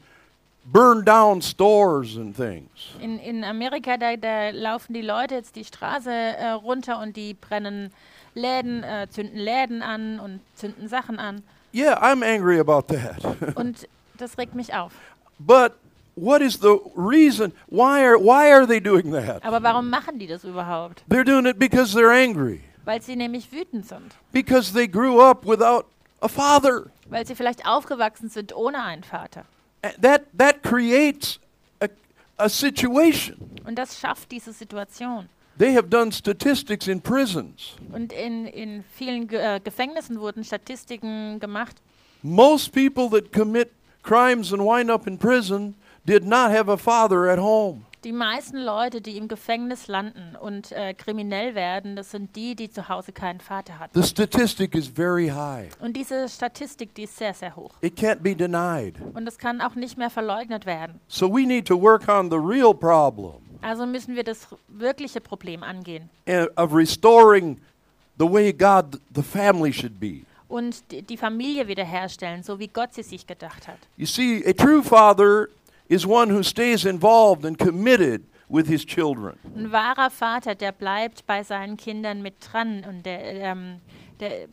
burn 0.65 1.03
down 1.03 1.41
stores 1.41 2.15
and 2.17 2.35
things. 2.35 2.95
In, 2.99 3.19
in 3.19 3.43
Amerika, 3.43 3.97
da, 3.97 4.15
da 4.15 4.51
laufen 4.51 4.93
die 4.93 5.01
Leute 5.01 5.35
jetzt 5.35 5.55
die 5.55 5.65
Straße 5.65 6.11
äh, 6.11 6.51
runter 6.51 6.99
und 6.99 7.17
die 7.17 7.33
brennen 7.33 7.91
Läden, 8.35 8.83
äh, 8.83 9.07
zünden 9.09 9.39
Läden 9.39 9.81
an 9.81 10.19
und 10.19 10.39
zünden 10.55 10.87
Sachen 10.87 11.19
an. 11.19 11.43
Yeah, 11.73 11.97
I'm 12.01 12.23
angry 12.23 12.59
about 12.59 12.87
that. 12.89 13.23
Und 13.55 13.87
das 14.17 14.37
regt 14.37 14.55
mich 14.55 14.73
auf. 14.73 14.91
but 15.39 15.73
what 16.15 16.41
is 16.41 16.59
the 16.59 16.79
reason? 16.95 17.53
Why 17.69 18.03
are, 18.05 18.17
why 18.19 18.51
are 18.51 18.65
they 18.67 18.79
doing 18.79 19.11
that? 19.11 19.43
Aber 19.43 19.63
warum 19.63 19.89
machen 19.89 20.19
die 20.19 20.27
das 20.27 20.43
überhaupt? 20.43 21.03
They're 21.09 21.23
doing 21.23 21.45
it 21.45 21.57
because 21.57 21.93
they're 21.93 22.11
angry, 22.11 22.61
Weil 22.85 23.01
sie 23.01 23.15
nämlich 23.15 23.51
wütend 23.51 23.87
sind. 23.87 24.13
because 24.31 24.73
they 24.73 24.87
grew 24.87 25.19
up 25.21 25.45
without 25.45 25.85
a 26.21 26.27
father. 26.27 26.91
Weil 27.09 27.25
sie 27.25 27.35
vielleicht 27.35 27.65
aufgewachsen 27.65 28.29
sind 28.29 28.53
ohne 28.55 28.83
einen 28.83 29.03
Vater. 29.03 29.45
That, 30.01 30.23
that 30.37 30.61
creates 30.63 31.39
a, 31.81 31.87
a 32.37 32.47
situation. 32.49 33.37
Und 33.65 33.75
das 33.79 33.99
schafft 33.99 34.31
diese 34.31 34.53
Situation. 34.53 35.27
They 35.61 35.75
have 35.75 35.91
done 35.91 36.11
statistics 36.11 36.87
in 36.87 37.01
prisons. 37.01 37.75
Und 37.93 38.11
in, 38.11 38.47
in 38.47 38.83
vielen 38.97 39.27
Ge 39.27 39.37
äh, 39.37 39.59
Gefängnissen 39.59 40.19
wurden 40.19 40.43
Statistiken 40.43 41.39
gemacht. 41.39 41.75
Most 42.23 42.73
people 42.73 43.07
that 43.11 43.31
commit 43.31 43.69
crimes 44.01 44.51
and 44.51 44.63
wind 44.63 44.89
up 44.89 45.05
in 45.05 45.19
prison 45.19 45.75
did 46.03 46.25
not 46.25 46.49
have 46.49 46.67
a 46.67 46.77
father 46.77 47.29
at 47.29 47.37
home. 47.37 47.85
Die 48.03 48.11
meisten 48.11 48.57
Leute, 48.57 49.01
die 49.01 49.17
im 49.17 49.27
Gefängnis 49.27 49.87
landen 49.87 50.35
und 50.35 50.71
äh, 50.71 50.95
kriminell 50.95 51.53
werden, 51.53 51.95
das 51.95 52.09
sind 52.09 52.35
die, 52.35 52.55
die 52.55 52.71
zu 52.71 52.89
Hause 52.89 53.11
keinen 53.11 53.39
Vater 53.39 53.77
hatten. 53.77 54.01
The 54.01 54.07
statistic 54.07 54.73
is 54.73 54.87
very 54.87 55.27
high. 55.27 55.69
Und 55.79 55.95
diese 55.95 56.27
Statistik, 56.27 56.95
die 56.95 57.03
ist 57.03 57.15
sehr, 57.15 57.35
sehr 57.35 57.55
hoch. 57.55 57.75
It 57.81 57.99
can't 57.99 58.23
be 58.23 58.35
denied. 58.35 58.95
Und 59.13 59.25
das 59.25 59.37
kann 59.37 59.61
auch 59.61 59.75
nicht 59.75 59.95
mehr 59.95 60.09
verleugnet 60.09 60.65
werden. 60.65 60.99
So 61.07 61.31
we 61.31 61.45
need 61.45 61.67
to 61.67 61.79
work 61.79 62.09
on 62.09 62.31
the 62.31 62.37
real 62.37 62.73
problem 62.73 63.50
Also 63.61 63.85
müssen 63.85 64.15
wir 64.15 64.23
das 64.23 64.47
wirkliche 64.67 65.21
Problem 65.21 65.63
angehen 65.63 66.09
uh, 66.27 66.45
of 66.55 66.73
restoring 66.73 67.59
the 68.17 68.31
way 68.31 68.51
God, 68.51 68.99
the 69.13 69.23
family 69.23 69.71
should 69.71 69.99
be. 69.99 70.21
und 70.47 70.91
die, 70.91 71.01
die 71.01 71.17
Familie 71.17 71.67
wiederherstellen, 71.67 72.43
so 72.43 72.59
wie 72.59 72.67
Gott 72.67 72.93
sie 72.93 73.03
sich 73.03 73.25
gedacht 73.25 73.67
hat. 73.67 73.77
You 73.97 74.05
see, 74.05 74.43
a 74.45 74.53
true 74.53 74.83
father 74.83 75.47
is 75.87 76.05
one 76.05 76.33
who 76.33 76.43
stays 76.43 76.85
involved 76.85 77.45
and 77.45 77.57
committed 77.57 78.23
with 78.49 78.67
his 78.67 78.85
children. 78.85 79.37
Ein 79.55 79.71
wahrer 79.71 80.09
Vater, 80.09 80.55
der 80.55 80.71
bleibt 80.71 81.25
bei 81.25 81.43
seinen 81.43 81.77
Kindern 81.77 82.21
mit 82.21 82.35
dran 82.51 82.83
und 82.87 83.05
der, 83.05 83.33
ähm, 83.33 83.79
der 84.19 84.47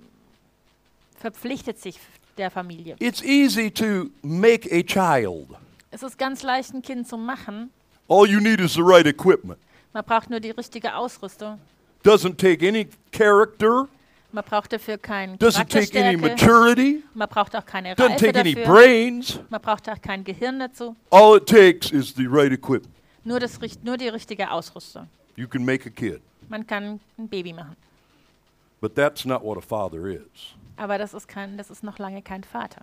verpflichtet 1.16 1.78
sich 1.78 1.98
der 2.36 2.50
Familie. 2.50 2.96
It's 3.00 3.22
easy 3.22 3.70
to 3.70 4.10
make 4.22 4.68
a 4.70 4.82
child. 4.82 5.48
Es 5.90 6.02
ist 6.02 6.18
ganz 6.18 6.42
leicht, 6.42 6.74
ein 6.74 6.82
Kind 6.82 7.08
zu 7.08 7.16
machen. 7.16 7.70
All 8.08 8.26
you 8.26 8.40
need 8.40 8.60
is 8.60 8.74
the 8.74 8.82
right 8.82 9.06
equipment. 9.06 9.58
Man 9.92 10.04
braucht 10.04 10.30
nur 10.30 10.40
die 10.40 10.50
richtige 10.50 10.94
Ausrüstung. 10.94 11.60
Doesn't 12.04 12.38
take 12.38 12.66
any 12.66 12.88
character, 13.12 13.88
Man 14.30 14.44
braucht 14.44 14.72
dafür 14.72 14.98
keine 14.98 15.36
doesn't 15.36 15.68
take 15.68 15.98
any 15.98 16.16
maturity, 16.16 17.02
Man 17.14 17.28
braucht 17.28 17.56
auch 17.56 17.64
keine 17.64 17.94
doesn't 17.94 18.10
Reife 18.12 18.26
take 18.26 18.38
any 18.38 18.54
dafür. 18.54 18.72
brains. 18.72 19.40
Man 19.48 19.60
braucht 19.60 19.88
auch 19.88 20.00
kein 20.00 20.22
Gehirn 20.22 20.58
dazu. 20.58 20.94
All 21.10 21.36
it 21.38 21.46
takes 21.46 21.90
is 21.90 22.14
the 22.14 22.26
right 22.26 22.52
equipment. 22.52 22.94
Nur, 23.24 23.40
das, 23.40 23.58
nur 23.82 23.96
die 23.96 24.08
richtige 24.08 24.50
Ausrüstung. 24.50 25.08
You 25.36 25.48
can 25.48 25.64
make 25.64 25.86
a 25.86 25.90
kid. 25.90 26.20
Man 26.48 26.66
kann 26.66 27.00
ein 27.18 27.28
Baby 27.28 27.52
machen. 27.52 27.76
But 28.80 28.94
that's 28.94 29.24
not 29.24 29.42
what 29.42 29.58
a 29.58 29.60
father 29.60 30.06
is. 30.06 30.54
Aber 30.76 30.98
das 30.98 31.12
ist, 31.14 31.26
kein, 31.26 31.56
das 31.58 31.70
ist 31.70 31.82
noch 31.82 31.98
lange 31.98 32.22
kein 32.22 32.44
Vater. 32.44 32.82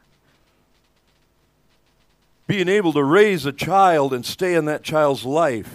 Being 2.48 2.68
able 2.68 2.94
to 2.94 3.04
raise 3.04 3.48
a 3.48 3.52
child 3.52 4.14
and 4.14 4.24
stay 4.26 4.56
in 4.56 4.66
that 4.68 4.84
child's 4.84 5.24
life 5.26 5.70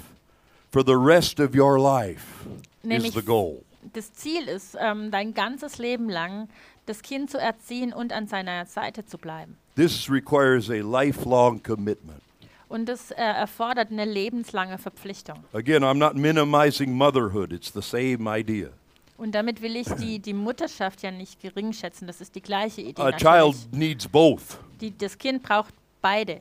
for 0.71 0.85
the 0.85 0.97
rest 0.97 1.41
of 1.41 1.55
your 1.55 1.81
life 1.81 2.47
is 2.83 2.89
Nämlich 2.89 3.13
the 3.15 3.23
goal. 3.23 3.65
das 3.93 4.13
Ziel 4.13 4.47
ist, 4.47 4.77
ähm, 4.81 5.11
dein 5.11 5.35
ganzes 5.35 5.79
Leben 5.79 6.09
lang 6.09 6.49
das 6.87 7.03
Kind 7.03 7.31
zu 7.31 7.39
erziehen 7.39 7.93
und 7.93 8.13
an 8.13 8.29
seiner 8.29 8.67
Seite 8.67 9.05
zu 9.05 9.19
bleiben. 9.19 9.57
This 9.75 10.09
requires 10.09 10.71
a 10.71 10.81
lifelong 10.81 11.61
commitment. 11.63 12.23
Und 12.69 12.89
das 12.89 13.11
äh, 13.11 13.17
erfordert 13.17 13.91
eine 13.91 14.05
lebenslange 14.05 14.79
Verpflichtung. 14.79 15.43
Again, 15.53 15.83
I'm 15.83 15.99
not 15.99 16.15
minimizing 16.15 16.93
motherhood, 16.93 17.53
it's 17.53 17.73
the 17.73 17.83
same 17.83 18.29
idea. 18.29 18.69
Und 19.17 19.33
damit 19.35 19.61
will 19.61 19.75
ich 19.75 19.89
die, 20.01 20.21
die 20.21 20.33
Mutterschaft 20.33 21.03
ja 21.03 21.11
nicht 21.11 21.41
gering 21.41 21.73
schätzen. 21.73 22.07
Das 22.07 22.21
ist 22.21 22.35
die 22.37 22.41
gleiche 22.41 22.81
Idee. 22.81 23.03
A 23.03 23.11
natürlich. 23.11 23.23
child 23.23 23.73
needs 23.73 24.07
both, 24.09 24.59
Die, 24.81 24.97
das 24.97 25.19
Kind 25.19 25.43
braucht 25.43 25.75
beide, 26.01 26.41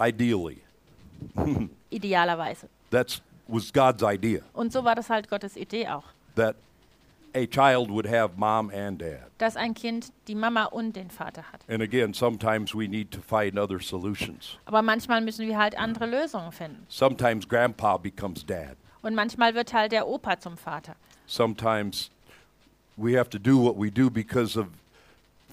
ideally. 0.00 0.58
idealerweise. 1.90 2.68
That 2.90 3.20
was 3.48 3.72
God's 3.72 4.02
idea, 4.02 4.40
Und 4.52 4.72
so 4.72 4.84
war 4.84 4.94
das 4.94 5.10
halt 5.10 5.28
Gottes 5.28 5.56
Idee 5.56 5.88
auch. 5.88 6.04
that 6.36 6.56
a 7.34 7.46
child 7.46 7.90
would 7.90 8.06
have 8.06 8.36
mom 8.36 8.70
and 8.70 9.00
dad. 9.00 9.30
Dass 9.38 9.56
ein 9.56 9.74
Kind 9.74 10.12
die 10.26 10.34
Mama 10.34 10.64
und 10.64 10.94
den 10.96 11.10
Vater 11.10 11.42
hat. 11.52 11.60
And 11.68 11.82
again, 11.82 12.12
sometimes 12.14 12.74
we 12.74 12.88
need 12.88 13.10
to 13.12 13.20
find 13.20 13.58
other 13.58 13.80
solutions. 13.80 14.56
Aber 14.64 14.82
manchmal 14.82 15.20
müssen 15.20 15.46
wir 15.46 15.58
halt 15.58 15.76
andere 15.78 16.06
Lösungen 16.06 16.52
finden. 16.52 16.86
Sometimes 16.88 17.48
grandpa 17.48 17.96
becomes 17.98 18.44
dad. 18.44 18.76
Und 19.02 19.14
manchmal 19.14 19.54
wird 19.54 19.72
halt 19.72 19.92
der 19.92 20.06
Opa 20.08 20.38
zum 20.38 20.56
Vater. 20.56 20.94
Sometimes 21.26 22.10
we 22.96 23.16
have 23.18 23.30
to 23.30 23.38
do 23.38 23.56
what 23.62 23.76
we 23.78 23.90
do 23.90 24.10
because 24.10 24.58
of 24.58 24.66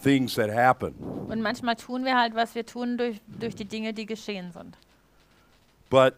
things 0.01 0.35
that 0.35 0.49
happen. 0.49 0.93
Und 1.27 1.41
manchmal 1.41 1.75
tun 1.75 2.05
wir 2.05 2.17
halt, 2.17 2.35
was 2.35 2.55
wir 2.55 2.65
tun 2.65 2.97
durch, 2.97 3.19
durch 3.27 3.55
die 3.55 3.65
Dinge, 3.65 3.93
die 3.93 4.05
geschehen 4.05 4.51
sind. 4.51 4.77
But 5.89 6.15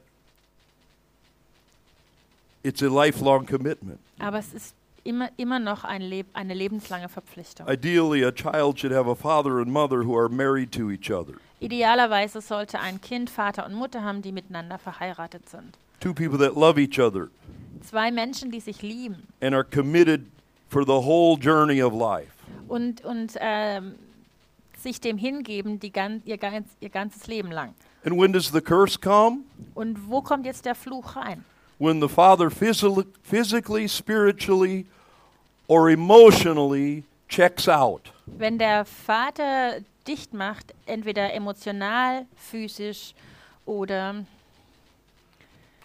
it's 2.63 2.81
a 2.81 2.87
lifelong 2.87 3.45
commitment. 3.45 3.99
Aber 4.19 4.39
es 4.39 4.53
ist 4.53 4.75
immer, 5.03 5.29
immer 5.37 5.59
noch 5.59 5.83
ein 5.83 6.01
Leb 6.01 6.27
eine 6.33 6.53
lebenslange 6.53 7.09
Verpflichtung. 7.09 7.67
Ideally, 7.67 8.23
a 8.23 8.31
child 8.31 8.79
should 8.79 8.93
have 8.93 9.09
a 9.09 9.15
father 9.15 9.59
and 9.59 9.67
mother 9.67 10.03
who 10.03 10.17
are 10.17 10.29
married 10.29 10.71
to 10.71 10.91
each 10.91 11.11
other. 11.11 11.35
Idealerweise 11.61 12.41
sollte 12.41 12.79
ein 12.79 13.01
Kind 13.01 13.29
Vater 13.29 13.65
und 13.65 13.73
Mutter 13.73 14.03
haben, 14.03 14.21
die 14.21 14.31
miteinander 14.31 14.77
verheiratet 14.77 15.49
sind. 15.49 15.77
Two 15.99 16.13
people 16.13 16.37
that 16.37 16.55
love 16.55 16.79
each 16.79 16.99
other 16.99 17.29
Zwei 17.81 18.11
Menschen, 18.11 18.51
die 18.51 18.59
sich 18.59 18.81
lieben 18.81 19.27
and 19.41 19.53
are 19.55 19.63
committed 19.63 20.25
for 20.69 20.85
the 20.85 21.01
whole 21.01 21.37
journey 21.37 21.81
of 21.81 21.93
life. 21.93 22.38
Und, 22.69 23.03
und 23.03 23.33
ähm, 23.39 23.95
sich 24.77 25.01
dem 25.01 25.17
hingeben 25.17 25.79
die 25.79 25.91
gan 25.91 26.21
ihr, 26.25 26.37
ganz, 26.37 26.69
ihr 26.79 26.89
ganzes 26.89 27.27
Leben 27.27 27.51
lang. 27.51 27.73
And 28.05 28.17
when 28.17 28.31
does 28.31 28.51
the 28.51 28.61
curse 28.61 28.97
come? 28.97 29.39
Und 29.75 30.09
wo 30.09 30.21
kommt 30.21 30.45
jetzt 30.45 30.65
der 30.65 30.75
Fluch 30.75 31.17
rein? 31.17 31.43
When 31.79 31.99
the 32.01 32.07
father 32.07 32.47
physi- 32.47 33.05
physically, 33.23 33.87
spiritually, 33.89 34.85
or 35.67 35.89
emotionally 35.89 37.03
checks 37.27 37.67
out. 37.67 38.13
Wenn 38.25 38.57
der 38.57 38.85
Vater 38.85 39.79
dicht 40.07 40.33
macht, 40.33 40.73
entweder 40.85 41.33
emotional, 41.33 42.25
physisch 42.35 43.13
oder 43.65 44.25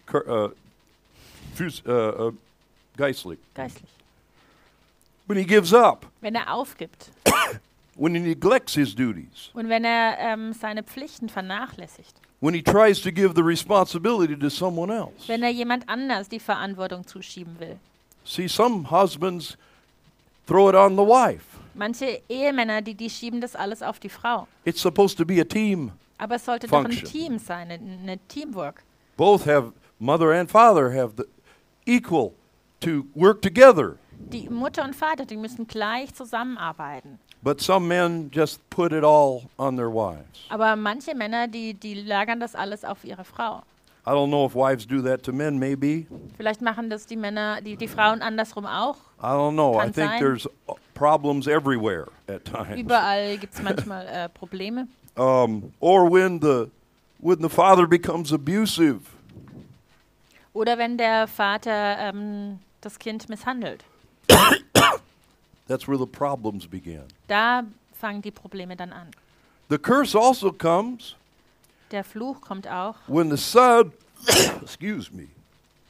Cur- 0.06 0.26
uh, 0.26 0.50
phys- 1.56 1.84
uh, 1.86 2.28
uh, 2.28 2.32
geistlich. 2.96 3.38
geistlich. 3.54 3.90
When 5.26 5.38
he 5.38 5.44
gives 5.44 5.72
up, 5.72 6.06
Wenn 6.20 6.34
er 6.34 6.52
aufgibt 6.52 7.10
when 7.96 8.14
he 8.14 8.20
neglects 8.20 8.74
his 8.74 8.94
duties, 8.94 9.50
und 9.54 9.68
wenn 9.68 9.84
er 9.84 10.18
ähm, 10.18 10.52
seine 10.52 10.82
Pflichten 10.82 11.28
vernachlässigt, 11.28 12.14
when 12.40 12.54
he 12.54 12.62
tries 12.62 13.00
to 13.00 13.10
give 13.10 13.34
the 13.34 13.42
responsibility 13.42 14.36
to 14.36 14.50
someone 14.50 14.92
else. 14.92 15.26
wenn 15.26 15.42
er 15.42 15.50
jemand 15.50 15.88
anders 15.88 16.28
die 16.28 16.40
Verantwortung 16.40 17.06
zuschieben 17.06 17.58
will. 17.58 17.78
See, 18.24 18.48
some 18.48 18.90
husbands 18.90 19.56
throw 20.46 20.68
it 20.68 20.74
on 20.74 20.96
the 20.96 21.02
wife. 21.02 21.44
Manche 21.74 22.20
Ehemänner, 22.28 22.82
die, 22.82 22.94
die 22.94 23.10
schieben 23.10 23.40
das 23.40 23.56
alles 23.56 23.82
auf 23.82 23.98
die 23.98 24.08
Frau. 24.08 24.46
It's 24.64 24.80
supposed 24.80 25.16
to 25.18 25.24
be 25.24 25.40
a 25.40 25.44
team. 25.44 25.90
Aber 26.18 26.36
es 26.36 26.44
sollte 26.44 26.66
doch 26.68 26.78
ein 26.78 26.84
Function. 26.92 27.10
Team 27.10 27.38
sein, 27.38 27.70
ein 27.70 27.98
eine 28.02 28.18
Teamwork. 28.28 28.82
Both 29.16 29.46
have 29.46 29.72
mother 29.98 30.30
and 30.32 30.50
father 30.50 30.92
have 30.92 31.14
the 31.16 31.24
equal 31.86 32.32
to 32.80 33.04
work 33.14 33.42
together. 33.42 33.96
Die 34.18 34.48
Mutter 34.48 34.84
und 34.84 34.94
Vater, 34.94 35.24
die 35.24 35.36
müssen 35.36 35.66
gleich 35.66 36.14
zusammenarbeiten. 36.14 37.18
But 37.42 37.60
some 37.60 37.86
men 37.86 38.30
just 38.32 38.58
put 38.70 38.92
it 38.92 39.04
all 39.04 39.42
on 39.58 39.76
their 39.76 39.92
wives. 39.92 40.24
Aber 40.48 40.76
manche 40.76 41.14
Männer, 41.14 41.46
die, 41.46 41.74
die 41.74 41.94
lagern 41.94 42.40
das 42.40 42.54
alles 42.54 42.84
auf 42.84 43.04
ihre 43.04 43.24
Frau. 43.24 43.62
I 44.06 44.10
don't 44.10 44.28
know 44.28 44.44
if 44.46 44.54
wives 44.54 44.86
do 44.86 45.00
that 45.02 45.22
to 45.24 45.32
men, 45.32 45.58
maybe. 45.58 46.06
Vielleicht 46.36 46.60
machen 46.60 46.90
das 46.90 47.06
die 47.06 47.16
Männer, 47.16 47.60
die, 47.62 47.76
die 47.76 47.88
Frauen 47.88 48.20
andersrum 48.22 48.66
auch. 48.66 48.96
I 49.18 49.26
don't 49.26 49.52
know. 49.52 49.74
I 49.74 49.84
Kann 49.84 49.92
think 49.92 50.10
sein. 50.10 50.20
there's 50.20 50.46
uh, 50.68 50.74
problems 50.94 51.46
everywhere 51.46 52.08
at 52.28 52.44
times. 52.44 52.78
Überall 52.78 53.38
gibt 53.38 53.54
es 53.54 53.62
manchmal 53.62 54.06
äh, 54.06 54.28
Probleme. 54.28 54.88
Um, 55.16 55.72
or 55.80 56.10
when 56.10 56.40
the 56.40 56.70
when 57.18 57.40
the 57.40 57.48
father 57.48 57.86
becomes 57.86 58.32
abusive. 58.32 59.00
Oder 60.52 60.76
wenn 60.76 60.98
der 60.98 61.26
Vater 61.26 61.98
ähm, 61.98 62.58
das 62.80 62.98
Kind 62.98 63.28
misshandelt. 63.28 63.84
That's 65.66 65.88
where 65.88 65.96
the 65.98 66.06
problems 66.06 66.66
begin. 66.66 67.04
Da 67.28 67.62
fangen 67.92 68.22
die 68.22 68.30
Probleme 68.30 68.76
dann 68.76 68.92
an. 68.92 69.10
The 69.68 69.78
curse 69.78 70.14
also 70.14 70.52
comes 70.52 71.14
Der 71.90 72.04
Fluch 72.04 72.40
kommt 72.40 72.66
auch, 72.66 72.96
when 73.06 73.30
the 73.30 73.36
son 73.36 73.92
excuse 74.62 75.10
me. 75.12 75.28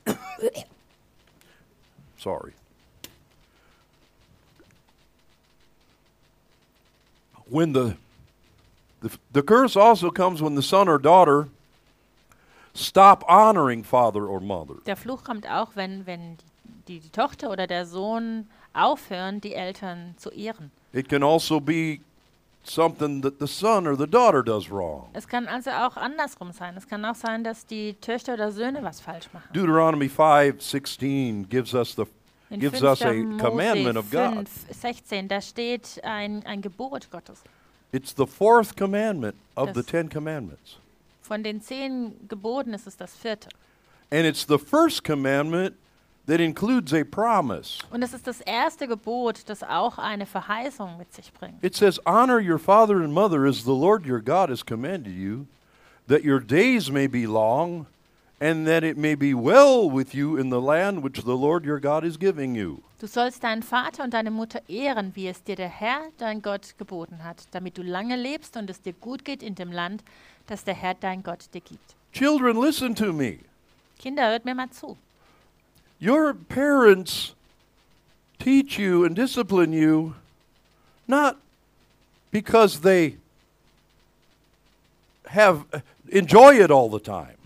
Sorry. 2.18 2.52
When 7.46 7.72
the, 7.72 7.96
the 9.00 9.10
the 9.32 9.42
curse 9.42 9.76
also 9.76 10.10
comes 10.10 10.40
when 10.40 10.54
the 10.54 10.62
son 10.62 10.88
or 10.88 10.98
daughter 10.98 11.48
stop 12.74 13.22
honoring 13.28 13.82
father 13.84 14.26
or 14.26 14.40
mother. 14.40 14.76
der 14.86 14.96
Fluch 14.96 15.22
kommt 15.24 15.46
auch, 15.46 15.76
wenn, 15.76 16.06
wenn 16.06 16.36
die, 16.36 16.44
die 16.88 17.00
Tochter 17.10 17.50
oder 17.50 17.66
der 17.66 17.86
Sohn 17.86 18.48
aufhören, 18.72 19.40
die 19.40 19.54
Eltern 19.54 20.14
zu 20.16 20.30
ehren. 20.30 20.70
It 20.92 21.08
can 21.08 21.22
also 21.22 21.60
be 21.60 22.00
something 22.64 23.20
that 23.22 23.34
the 23.40 23.46
son 23.46 23.86
or 23.86 23.96
the 23.96 24.06
daughter 24.06 24.42
does 24.42 24.70
wrong. 24.70 25.08
Es 25.12 25.26
kann 25.28 25.46
also 25.48 25.70
auch 25.70 25.96
andersrum 25.96 26.52
sein. 26.52 26.76
Es 26.76 26.86
kann 26.88 27.04
auch 27.04 27.14
sein, 27.14 27.44
dass 27.44 27.66
die 27.66 27.94
Töchter 27.94 28.34
oder 28.34 28.52
Söhne 28.52 28.82
was 28.82 29.00
falsch 29.00 29.26
machen. 29.32 29.48
Deuteronomy 29.52 30.08
5:16 30.08 31.48
gives 31.48 31.74
us 31.74 31.94
the 31.96 32.04
In 32.50 32.60
gives 32.60 32.80
5. 32.80 32.90
us 32.90 33.02
a 33.02 33.12
Mose 33.12 33.38
commandment 33.42 33.96
of 33.96 34.10
God. 34.10 34.34
5, 34.34 34.48
16, 34.70 35.28
da 35.28 35.40
steht 35.40 36.00
ein, 36.04 36.44
ein 36.46 36.62
Gebot 36.62 37.10
Gottes. 37.10 37.42
It's 37.92 38.14
the 38.16 38.26
fourth 38.26 38.76
commandment 38.76 39.34
of 39.56 39.68
the 39.68 39.74
Das- 39.82 39.86
Ten 39.86 40.08
Commandments. 40.08 40.78
Von 41.22 41.42
den 41.42 41.60
zehn 41.62 42.14
Geboten 42.28 42.74
ist 42.74 42.86
es 42.86 42.96
das 42.96 43.16
vierte. 43.16 43.48
And 44.10 44.24
it's 44.26 44.46
the 44.46 44.58
first 44.58 45.04
commandment 45.04 45.74
that 46.26 46.40
includes 46.40 46.92
a 46.92 47.04
promise. 47.04 47.78
Und 47.90 48.02
es 48.02 48.14
ist 48.14 48.26
das 48.26 48.40
erste 48.40 48.86
Gebot, 48.86 49.42
das 49.46 49.62
auch 49.62 49.98
eine 49.98 50.26
Verheißung 50.26 50.96
mit 50.98 51.12
sich 51.12 51.32
bringt. 51.32 51.62
It 51.62 51.74
says, 51.74 52.00
Honor 52.06 52.40
your 52.40 52.58
father 52.58 53.02
and 53.02 53.12
mother 53.12 53.46
as 53.46 53.64
the 53.64 53.74
Lord 53.74 54.06
your 54.06 54.20
God 54.20 54.50
has 54.50 54.64
commanded 54.64 55.14
you, 55.14 55.46
that 56.08 56.24
your 56.24 56.40
days 56.40 56.90
may 56.90 57.06
be 57.06 57.26
long, 57.26 57.86
and 58.40 58.66
that 58.66 58.82
it 58.84 58.96
may 58.96 59.14
be 59.14 59.34
well 59.34 59.90
with 59.90 60.14
you 60.14 60.36
in 60.36 60.50
the 60.50 60.60
land 60.60 61.02
which 61.02 61.22
the 61.22 61.36
Lord 61.36 61.64
your 61.64 61.78
God 61.78 62.04
is 62.04 62.18
giving 62.18 62.54
you. 62.54 62.82
Du 63.00 63.06
sollst 63.06 63.44
deinen 63.44 63.62
Vater 63.62 64.02
und 64.02 64.14
deine 64.14 64.30
Mutter 64.30 64.62
ehren, 64.68 65.12
wie 65.14 65.28
es 65.28 65.42
dir 65.42 65.56
der 65.56 65.68
Herr, 65.68 66.00
dein 66.16 66.40
Gott, 66.40 66.74
geboten 66.78 67.22
hat, 67.22 67.44
damit 67.50 67.76
du 67.76 67.82
lange 67.82 68.16
lebst 68.16 68.56
und 68.56 68.70
es 68.70 68.80
dir 68.80 68.94
gut 68.94 69.24
geht 69.24 69.42
in 69.42 69.54
dem 69.54 69.70
Land, 69.70 70.02
das 70.46 70.64
der 70.64 70.74
Herr, 70.74 70.94
dein 70.94 71.22
Gott, 71.22 71.52
dir 71.52 71.60
gibt. 71.60 71.94
Children, 72.12 72.60
listen 72.60 72.94
to 72.94 73.12
me. 73.12 73.40
Kinder, 73.98 74.30
hört 74.30 74.44
mir 74.44 74.54
mal 74.54 74.70
zu. 74.70 74.96
Your 76.04 76.34
parents 76.34 77.34
teach 78.38 78.78
you 78.78 79.04
and 79.04 79.16
discipline 79.16 79.72
you 79.72 80.14
not 81.08 81.36
because 82.30 82.80
they 82.80 83.16
have 85.26 85.64
enjoy 86.10 86.62
it 86.62 86.70
all 86.70 86.90
the 86.90 87.00
time. 87.00 87.38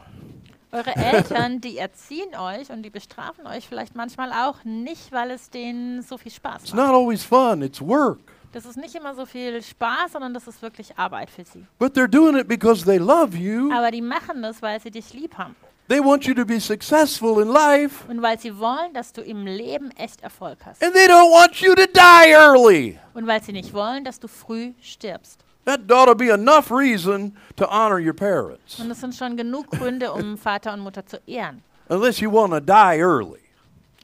Eure 0.72 0.94
Eltern, 0.96 1.60
die 1.60 1.78
erziehen 1.78 2.34
euch 2.36 2.70
und 2.70 2.82
die 2.82 2.90
bestrafen 2.90 3.46
euch 3.46 3.66
vielleicht 3.66 3.94
manchmal 3.94 4.32
auch 4.32 4.64
nicht, 4.64 5.12
weil 5.12 5.30
es 5.30 5.48
denen 5.48 6.02
so 6.02 6.18
viel 6.18 6.32
Spaß 6.32 6.64
It's 6.64 6.74
macht. 6.74 6.86
not 6.88 6.94
always 6.94 7.22
fun, 7.24 7.62
it's 7.62 7.80
work. 7.80 8.18
Das 8.52 8.66
ist 8.66 8.76
nicht 8.76 8.94
immer 8.94 9.14
so 9.14 9.24
viel 9.24 9.62
Spaß, 9.62 10.12
sondern 10.12 10.34
das 10.34 10.46
ist 10.48 10.60
wirklich 10.60 10.98
Arbeit 10.98 11.30
für 11.30 11.44
sie. 11.44 11.64
But 11.78 11.94
they're 11.96 12.08
doing 12.08 12.36
it 12.36 12.48
because 12.48 12.84
they 12.84 12.98
love 12.98 13.36
you. 13.36 13.72
Aber 13.72 13.90
die 13.90 14.02
machen 14.02 14.42
das, 14.42 14.60
weil 14.60 14.80
sie 14.80 14.90
dich 14.90 15.12
lieb 15.14 15.38
haben. 15.38 15.54
They 15.88 16.00
want 16.00 16.26
you 16.26 16.34
to 16.34 16.44
be 16.44 16.60
successful 16.60 17.40
in 17.40 17.48
life, 17.48 18.04
Und 18.08 18.20
weil 18.20 18.38
sie 18.38 18.58
wollen, 18.58 18.92
dass 18.92 19.12
du 19.12 19.22
im 19.22 19.46
Leben 19.46 19.90
echt 19.96 20.20
Erfolg 20.20 20.58
hast. 20.66 20.82
and 20.84 20.92
they 20.94 21.06
don't 21.06 21.30
want 21.32 21.60
you 21.62 21.74
to 21.74 21.86
die 21.86 22.32
early. 22.32 22.98
Und 23.14 23.26
weil 23.26 23.42
sie 23.42 23.52
nicht 23.52 23.72
wollen, 23.72 24.04
dass 24.04 24.20
du 24.20 24.28
früh 24.28 24.72
stirbst. 24.82 25.40
That 25.64 25.90
ought 25.90 26.06
to 26.06 26.14
be 26.14 26.28
enough 26.30 26.70
reason 26.70 27.34
to 27.56 27.64
honor 27.66 27.98
your 27.98 28.12
parents, 28.14 28.78
Und 28.78 28.88
das 28.90 29.00
sind 29.00 29.14
schon 29.14 29.36
genug 29.36 29.70
Gründe, 29.70 30.12
um 30.12 30.36
Vater 30.38 30.72
und 30.74 30.80
Mutter 30.80 31.06
zu 31.06 31.18
ehren. 31.26 31.62
unless 31.88 32.20
you 32.20 32.30
want 32.30 32.52
to 32.52 32.60
die 32.60 32.98
early. 33.00 33.40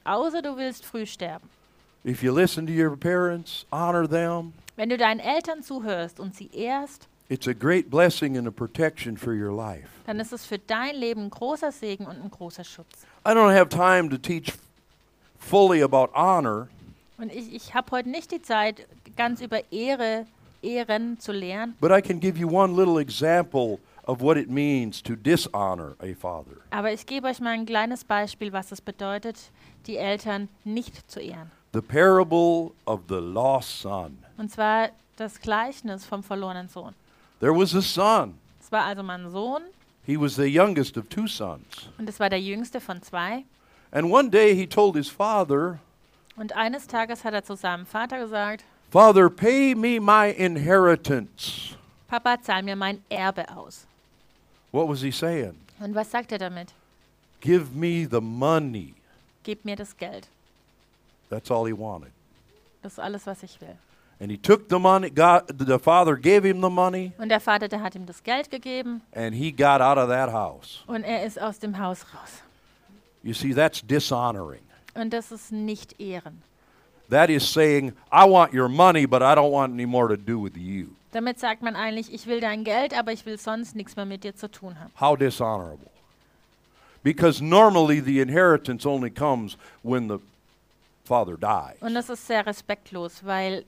Außer 0.05 0.41
du 0.41 0.57
willst 0.57 0.85
früh 0.85 1.05
sterben. 1.05 1.49
If 2.03 2.21
you 2.23 2.31
listen 2.35 2.65
to 2.67 2.73
your 2.73 2.95
parents, 2.97 3.65
honor 3.71 4.07
them, 4.09 4.53
Wenn 4.75 4.89
du 4.89 4.97
deinen 4.97 5.19
Eltern 5.19 5.61
zuhörst 5.63 6.19
und 6.19 6.35
sie 6.35 6.49
ehrst, 6.51 7.07
it's 7.29 7.47
a 7.47 7.53
great 7.53 7.89
blessing 7.89 8.37
and 8.37 8.47
a 8.47 8.51
protection 8.51 9.17
for 9.17 9.33
your 9.33 9.51
life. 9.55 9.87
dann 10.05 10.19
ist 10.19 10.31
es 10.33 10.45
für 10.45 10.59
dein 10.59 10.95
Leben 10.95 11.23
ein 11.25 11.29
großer 11.29 11.71
Segen 11.71 12.05
und 12.05 12.21
ein 12.21 12.29
großer 12.31 12.63
Schutz. 12.63 13.05
I 13.27 13.31
don't 13.31 13.53
have 13.53 13.69
time 13.69 14.09
to 14.09 14.17
teach 14.17 14.53
fully 15.39 15.81
about 15.83 16.09
honor, 16.13 16.67
Und 17.17 17.31
ich, 17.33 17.53
ich 17.53 17.73
habe 17.73 17.91
heute 17.91 18.09
nicht 18.09 18.31
die 18.31 18.41
Zeit, 18.41 18.87
ganz 19.15 19.41
über 19.41 19.71
Ehre, 19.71 20.25
Ehren 20.61 21.19
zu 21.19 21.31
lernen, 21.31 21.75
but 21.79 21.91
I 21.91 22.01
can 22.01 22.19
give 22.19 22.37
you 22.37 22.49
one 22.49 22.75
little 22.75 22.99
example 23.01 23.79
of 24.07 24.21
what 24.21 24.37
it 24.37 24.49
means 24.49 25.01
to 25.01 25.15
dishonor 25.15 25.95
a 25.99 26.13
father. 26.13 26.57
aber 26.71 26.91
ich 26.91 27.05
gebe 27.05 27.27
euch 27.27 27.39
mal 27.39 27.51
ein 27.51 27.65
kleines 27.65 28.03
Beispiel, 28.03 28.51
was 28.53 28.71
es 28.71 28.81
bedeutet, 28.81 29.37
die 29.87 29.97
Eltern 29.97 30.49
nicht 30.63 31.09
zu 31.09 31.19
ehren. 31.19 31.49
The 31.73 31.81
parable 31.81 32.71
of 32.85 33.01
the 33.09 33.15
lost 33.19 33.81
son. 33.81 34.17
Und 34.37 34.51
zwar 34.51 34.89
das 35.17 35.39
Gleichnis 35.39 36.05
vom 36.05 36.21
verlorenen 36.23 36.67
Sohn. 36.69 36.93
There 37.39 37.53
was 37.53 37.73
a 37.75 37.81
son. 37.81 38.35
Es 38.61 38.71
war 38.71 38.85
also 38.85 39.03
mein 39.03 39.29
Sohn 39.29 39.63
He 40.05 40.17
was 40.17 40.35
the 40.35 40.47
youngest 40.47 40.97
of 40.97 41.09
two 41.09 41.27
sons. 41.27 41.89
und 41.97 42.07
es 42.07 42.19
war 42.19 42.29
der 42.29 42.39
jüngste 42.41 42.79
von 42.79 43.01
zwei. 43.01 43.43
And 43.91 44.11
one 44.11 44.29
day 44.29 44.53
he 44.55 44.67
told 44.67 44.95
his 44.95 45.09
father, 45.09 45.79
Und 46.37 46.53
eines 46.55 46.85
Tages 46.87 47.23
hat 47.23 47.33
er 47.33 47.43
zu 47.43 47.55
seinem 47.55 47.85
Vater 47.85 48.19
gesagt, 48.19 48.63
Father, 48.91 49.29
pay 49.29 49.73
me 49.73 49.99
my 49.99 50.29
inheritance. 50.31 51.75
Papa, 52.07 52.37
zahl 52.41 52.61
mir 52.63 52.75
mein 52.75 53.03
Erbe 53.09 53.45
aus. 53.55 53.85
What 54.71 54.87
was 54.89 55.01
he 55.01 55.11
saying? 55.11 55.55
Und 55.79 55.95
was 55.95 56.11
sagt 56.11 56.31
er 56.31 56.37
damit? 56.37 56.73
Give 57.41 57.73
me 57.73 58.05
the 58.09 58.21
money. 58.21 58.93
Gib 59.43 59.65
mir 59.65 59.75
das 59.75 59.95
Geld. 59.97 60.27
That's 61.29 61.49
all 61.49 61.65
he 61.65 61.73
wanted. 61.73 62.11
Das 62.83 62.93
ist 62.93 62.99
alles, 62.99 63.25
was 63.25 63.41
ich 63.43 63.59
will. 63.61 63.75
And 64.19 64.31
he 64.31 64.37
took 64.37 64.69
the 64.69 64.79
money, 64.79 65.09
God, 65.09 65.43
the 65.57 65.77
father 65.77 66.15
gave 66.15 66.45
him 66.45 66.61
the 66.61 66.69
money, 66.69 67.11
Und 67.17 67.27
der 67.29 67.41
Vater, 67.41 67.67
der 67.67 67.81
hat 67.81 67.95
ihm 67.95 68.05
das 68.05 68.23
Geld 68.23 68.49
gegeben 68.49 69.01
and 69.13 69.35
he 69.35 69.51
got 69.51 69.81
out 69.81 69.97
of 69.97 70.07
that 70.09 70.31
house. 70.31 70.83
und 70.87 71.03
er 71.03 71.25
ist 71.25 71.39
aus 71.41 71.59
dem 71.59 71.77
Haus 71.77 72.05
raus. 72.13 72.41
You 73.23 73.33
see, 73.33 73.53
that's 73.53 73.81
dishonoring. 73.81 74.61
Und 74.93 75.11
das 75.11 75.31
ist 75.31 75.51
nicht 75.51 75.99
Ehren. 75.99 76.41
That 77.09 77.29
is 77.29 77.43
saying, 77.51 77.93
I 78.11 78.23
want 78.27 78.53
your 78.53 78.69
money, 78.69 79.05
but 79.05 79.21
I 79.21 79.35
don't 79.35 79.51
want 79.51 79.73
any 79.73 79.85
more 79.85 80.07
to 80.07 80.15
do 80.15 80.39
with 80.41 80.55
you. 80.55 80.87
Damit 81.11 81.39
sagt 81.39 81.61
man 81.61 81.75
eigentlich, 81.75 82.11
ich 82.13 82.25
will 82.25 82.39
dein 82.39 82.63
Geld, 82.63 82.97
aber 82.97 83.11
ich 83.11 83.25
will 83.25 83.37
sonst 83.37 83.75
nichts 83.75 83.95
mehr 83.95 84.05
mit 84.05 84.23
dir 84.23 84.35
zu 84.35 84.49
tun 84.49 84.79
haben. 84.79 84.91
How 84.99 85.17
dishonorable. 85.17 85.91
Because 87.03 87.43
normally 87.43 87.99
the 87.99 88.19
inheritance 88.21 88.85
only 88.87 89.09
comes 89.09 89.57
when 89.83 90.07
the 90.07 90.17
father 91.03 91.35
dies. 91.37 91.79
Und 91.81 91.93
das 91.93 92.09
ist 92.09 92.25
sehr 92.25 92.45
respektlos, 92.45 93.23
weil 93.23 93.65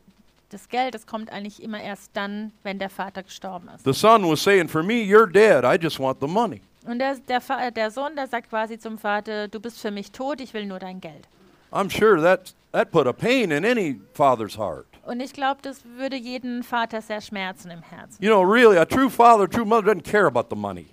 das 0.49 0.69
Geld, 0.69 0.93
das 0.95 1.05
kommt 1.05 1.31
eigentlich 1.31 1.62
immer 1.62 1.81
erst 1.81 2.12
dann, 2.13 2.51
wenn 2.63 2.79
der 2.79 2.89
Vater 2.89 3.23
gestorben 3.23 3.69
ist. 3.75 3.83
The 3.86 3.93
son 3.93 4.23
was 4.29 4.41
saying, 4.43 4.69
For 4.69 4.83
me, 4.83 4.95
you're 4.95 5.29
dead. 5.31 5.63
I 5.63 5.77
just 5.81 5.99
want 5.99 6.19
the 6.21 6.27
money. 6.27 6.62
Und 6.86 6.99
der, 6.99 7.15
der, 7.27 7.41
Fa- 7.41 7.69
der 7.71 7.91
Sohn, 7.91 8.15
der 8.15 8.27
sagt 8.27 8.49
quasi 8.49 8.79
zum 8.79 8.97
Vater, 8.97 9.47
du 9.49 9.60
bist 9.60 9.79
für 9.79 9.91
mich 9.91 10.12
tot, 10.12 10.39
ich 10.39 10.53
will 10.53 10.65
nur 10.65 10.79
dein 10.79 11.01
Geld. 11.01 11.27
I'm 11.71 11.89
sure 11.89 12.21
that, 12.21 12.53
that 12.71 12.91
put 12.91 13.07
a 13.07 13.12
pain 13.13 13.51
in 13.51 13.65
any 13.65 13.99
father's 14.13 14.57
heart. 14.57 14.86
Und 15.05 15.19
ich 15.21 15.33
glaube, 15.33 15.62
das 15.62 15.83
würde 15.97 16.15
jeden 16.15 16.63
Vater 16.63 17.01
sehr 17.01 17.19
schmerzen 17.21 17.71
im 17.71 17.81
Herzen. 17.81 18.23
You 18.23 18.29
know, 18.29 18.41
really, 18.41 18.77
a 18.77 18.86
true 18.86 19.10
father, 19.10 19.43
a 19.43 19.47
true 19.47 19.65
mother 19.65 19.91
doesn't 19.91 20.03
care 20.03 20.27
about 20.27 20.47
the 20.49 20.55
money. 20.55 20.88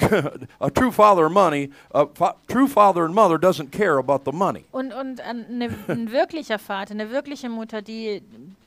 a 0.60 0.70
true 0.70 0.90
father, 0.92 1.28
money, 1.28 1.70
a 1.92 2.06
fa- 2.06 2.34
true 2.48 2.66
father 2.68 3.04
and 3.04 3.14
mother 3.14 3.36
doesn't 3.38 3.70
care 3.70 3.98
about 3.98 4.22
the 4.30 4.36
money. 4.36 4.64
Und, 4.72 4.92
und 4.92 5.20
ein, 5.20 5.46
ne, 5.58 5.70
ein 5.88 6.10
wirklicher 6.10 6.58
Vater, 6.58 6.92
eine 6.92 7.10
wirkliche 7.10 7.48
Mutter, 7.48 7.80
die 7.82 8.22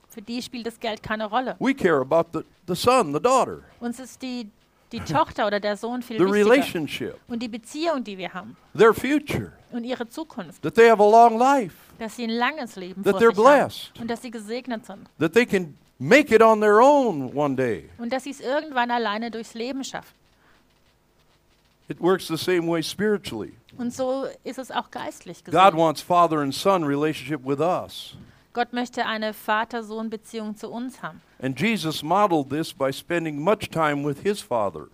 Für 0.10 0.22
die 0.22 0.42
spielt 0.42 0.66
das 0.66 0.80
Geld 0.80 1.04
keine 1.04 1.26
Rolle. 1.26 1.56
We 1.60 1.74
care 1.76 2.02
about 2.02 2.26
the, 2.34 2.44
the 2.68 2.76
son, 2.76 3.14
the 3.14 3.20
daughter, 3.20 3.60
Uns 3.80 4.00
ist 4.00 4.22
die, 4.22 4.50
die 4.92 5.00
Tochter 5.02 5.46
oder 5.48 5.60
der 5.60 5.76
Sohn 5.78 6.02
viel 6.02 6.18
the 6.18 6.26
wichtiger. 6.26 6.46
relationship, 6.52 7.18
Und 7.28 7.40
die 7.44 7.48
Beziehung, 7.50 8.04
die 8.04 8.18
wir 8.18 8.34
haben. 8.34 8.56
their 8.76 8.94
future, 8.94 9.52
Und 9.72 9.84
ihre 9.84 10.08
Zukunft. 10.10 10.62
that 10.64 10.74
they 10.76 10.90
have 10.90 11.02
a 11.04 11.10
long 11.10 11.38
life, 11.38 11.76
Dass 12.00 12.16
sie 12.16 12.24
ein 12.24 12.30
langes 12.32 12.76
Leben 12.78 13.04
That 13.04 13.14
vor 13.14 13.22
they're 13.22 13.36
sich 13.36 13.46
haben. 13.46 13.58
blessed. 13.68 14.00
Und 14.02 14.08
dass 14.10 14.22
sie 14.22 14.32
gesegnet 14.32 14.86
sind. 14.86 15.08
that 15.20 15.34
they 15.34 15.46
can 15.46 15.76
make 16.00 16.34
it 16.34 16.42
on 16.42 16.62
their 16.62 16.80
own 16.80 17.32
one 17.36 17.56
day. 17.56 17.90
Und 18.00 18.12
dass 18.14 18.24
sie 18.24 18.32
es 18.32 18.40
irgendwann 18.40 18.90
alleine 18.90 19.30
durchs 19.30 19.54
Leben 19.56 19.84
schaffen. 19.84 20.16
It 21.90 22.02
works 22.02 22.28
the 22.28 22.38
same 22.38 22.68
way 22.68 22.82
spiritually. 22.84 23.54
Und 23.78 23.94
so 23.94 24.26
ist 24.44 24.60
es 24.60 24.72
auch 24.72 24.92
geistlich 24.92 25.44
God 25.44 25.54
gesehen. 25.54 25.78
wants 25.78 26.02
father 26.02 26.40
and 26.40 26.54
son 26.54 26.84
relationship 26.84 27.46
with 27.46 27.60
us. 27.60 28.18
Gott 28.54 28.74
möchte 28.74 29.06
eine 29.06 29.34
Vater-Sohn-Beziehung 29.34 30.56
zu 30.56 30.70
uns 30.70 31.02
haben. 31.04 31.22
And 31.40 31.60
Jesus 31.60 32.02
modeled 32.02 32.50
this 32.50 32.74
by 32.74 32.92
spending 32.92 33.40
much 33.40 33.70
time 33.70 34.04
with 34.04 34.22
his 34.24 34.42
father. 34.42 34.88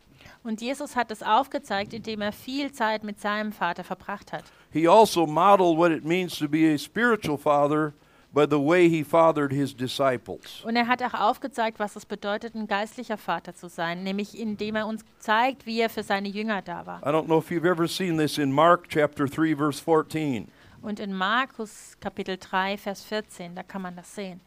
Und 0.43 0.61
Jesus 0.61 0.95
hat 0.97 1.09
es 1.09 1.23
aufgezeigt, 1.23 1.93
indem 1.93 2.21
er 2.21 2.33
viel 2.33 2.71
Zeit 2.73 3.03
mit 3.05 3.19
seinem 3.21 3.53
Vater 3.53 3.83
verbracht 3.85 4.33
hat. 4.33 4.43
He 4.71 4.87
also 4.87 5.25
modeled 5.25 5.77
what 5.77 5.91
it 5.91 6.03
means 6.03 6.37
to 6.39 6.49
be 6.49 6.73
a 6.73 6.77
spiritual 6.77 7.37
father 7.37 7.93
by 8.33 8.47
the 8.47 8.59
way 8.59 8.89
he 8.89 9.03
fathered 9.03 9.51
his 9.51 9.73
disciples. 9.73 10.63
Und 10.65 10.75
er 10.75 10.87
hat 10.87 11.03
auch 11.03 11.13
aufgezeigt, 11.13 11.79
was 11.79 11.95
es 11.95 12.05
bedeutet, 12.05 12.55
ein 12.55 12.67
geistlicher 12.67 13.17
Vater 13.17 13.53
zu 13.53 13.69
sein, 13.69 14.03
nämlich 14.03 14.37
indem 14.37 14.75
er 14.75 14.87
uns 14.87 15.05
zeigt, 15.19 15.65
wie 15.65 15.79
er 15.79 15.89
für 15.89 16.03
seine 16.03 16.27
Jünger 16.27 16.61
da 16.61 16.85
war. 16.85 17.01
I 17.03 17.09
don't 17.09 17.25
know 17.25 17.37
if 17.37 17.51
you've 17.51 17.65
ever 17.65 17.87
seen 17.87 18.17
this 18.17 18.37
in 18.37 18.51
Mark 18.51 18.89
chapter 18.89 19.27
3 19.27 19.55
verse 19.55 19.79
14. 19.79 20.47
Und 20.81 20.99
in 20.99 21.13
Markus 21.13 21.95
Kapitel 22.01 22.37
3, 22.37 22.77
Vers 22.77 23.03
14, 23.03 23.55
da 23.55 23.63
kann 23.63 23.81
man 23.81 23.95
das 23.95 24.13
sehen. 24.13 24.41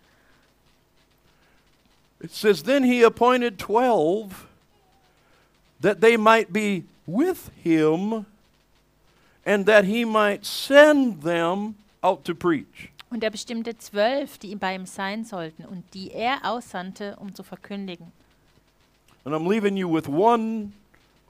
It 2.20 2.33
says 2.33 2.62
then 2.62 2.83
he 2.83 3.03
appointed 3.03 3.59
12 3.59 4.46
that 5.81 6.01
they 6.01 6.16
might 6.16 6.53
be 6.53 6.85
with 7.07 7.51
him 7.62 8.27
and 9.44 9.66
that 9.66 9.85
he 9.85 10.05
might 10.05 10.44
send 10.44 11.22
them 11.22 11.77
out 12.03 12.25
to 12.25 12.35
preach. 12.35 12.90
Und 13.11 13.23
er 13.23 13.31
bestimmte 13.31 13.79
zwölf, 13.79 14.38
die 14.38 14.55
bei 14.57 14.75
ihm 14.75 14.87
sein 14.87 15.25
sollten 15.25 15.64
und 15.64 15.85
die 15.95 16.11
er 16.11 16.38
aussandte, 16.42 17.16
um 17.21 17.35
zu 17.35 17.42
verkündigen. 17.42 18.11
And 19.25 19.35
I'm 19.35 19.49
leaving 19.49 19.77
you 19.77 19.88
with 19.92 20.09
one 20.09 20.73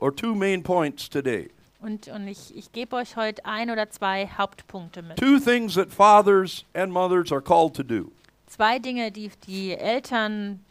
or 0.00 0.14
two 0.14 0.34
main 0.34 0.62
points 0.62 1.08
today. 1.08 1.50
Und, 1.80 2.08
und 2.08 2.26
ich, 2.28 2.56
ich 2.56 2.72
gebe 2.72 2.96
euch 2.96 3.16
heute 3.16 3.44
ein 3.44 3.70
oder 3.70 3.90
zwei 3.90 4.26
Hauptpunkte 4.26 5.02
mit. 5.02 5.16
Two 5.18 5.38
things 5.38 5.74
that 5.74 5.90
fathers 5.90 6.64
and 6.74 6.90
mothers 6.92 7.30
are 7.30 7.42
called 7.42 7.74
to 7.74 7.82
do, 7.82 8.10
Zwei 8.48 8.78
Dinge, 8.78 9.10
die 9.12 9.30
die 9.46 9.72
Eltern 9.76 10.64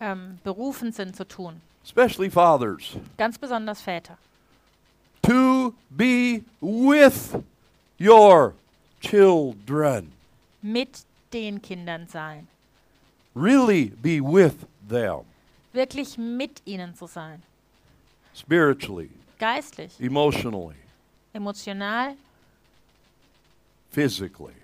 ähm, 0.00 0.38
berufen 0.44 0.92
sind 0.92 1.16
zu 1.16 1.26
tun. 1.26 1.60
especially 1.82 2.30
fathers. 2.30 2.96
Ganz 3.16 3.38
besonders 3.38 3.80
Väter. 3.80 4.18
To 5.22 5.74
be 5.88 6.44
with 6.60 7.34
your 7.98 8.54
children. 9.00 10.12
Mit 10.62 11.04
den 11.32 11.62
Kindern 11.62 12.06
sein. 12.08 12.48
Really 13.34 13.86
be 14.02 14.20
with 14.20 14.54
them 14.88 15.20
Wirklich 15.72 16.18
mit 16.18 16.60
ihnen 16.64 16.94
zu 16.94 17.06
sein. 17.06 17.42
spiritually, 18.34 19.10
Geistlich, 19.38 19.92
emotionally, 20.00 20.74
emotional 21.32 22.14
physically. 23.90 24.54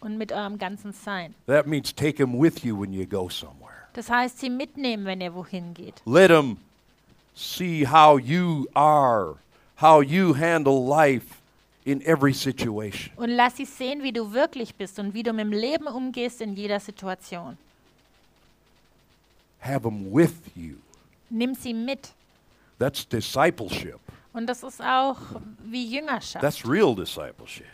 und 0.00 0.16
mit 0.18 0.32
eurem 0.32 0.58
ganzen 0.58 0.92
Sein. 0.92 1.34
That 1.46 1.66
means 1.66 1.92
take 1.94 2.16
them 2.16 2.38
with 2.38 2.62
you 2.64 2.74
when 2.78 2.92
you 2.92 3.06
go 3.06 3.28
somewhere. 3.28 3.88
Das 3.94 4.08
heißt, 4.08 4.38
sie 4.38 4.48
mitnehmen, 4.50 5.04
wenn 5.04 5.20
ihr 5.20 5.34
wohin 5.34 5.74
geht. 5.74 6.00
Let 6.06 6.28
them 6.28 6.58
see 7.34 7.84
how 7.86 8.18
you 8.18 8.66
are, 8.74 9.36
how 9.80 10.02
you 10.02 10.34
handle 10.34 10.80
life 10.86 11.39
in 11.90 12.00
every 12.06 12.32
situation. 12.32 13.12
Und 13.16 13.30
lass 13.30 13.56
sie 13.56 13.64
sehen, 13.64 14.02
wie 14.02 14.12
du 14.12 14.32
wirklich 14.32 14.74
bist 14.74 14.98
und 14.98 15.12
wie 15.14 15.22
du 15.22 15.32
mit 15.32 15.44
dem 15.44 15.52
Leben 15.52 15.86
umgehst 15.86 16.40
in 16.40 16.54
jeder 16.54 16.80
Situation. 16.80 17.56
Have 19.60 19.82
them 19.82 20.10
with 20.12 20.32
you. 20.54 20.76
Nimm 21.28 21.54
sie 21.54 21.74
mit. 21.74 22.12
That's 22.78 23.06
discipleship. 23.06 23.98
Und 24.32 24.46
das 24.46 24.62
ist 24.62 24.80
auch 24.80 25.16
wie 25.64 25.84
Jüngerschaft, 25.86 26.40
That's 26.40 26.64
real 26.64 26.94
discipleship. 26.94 27.66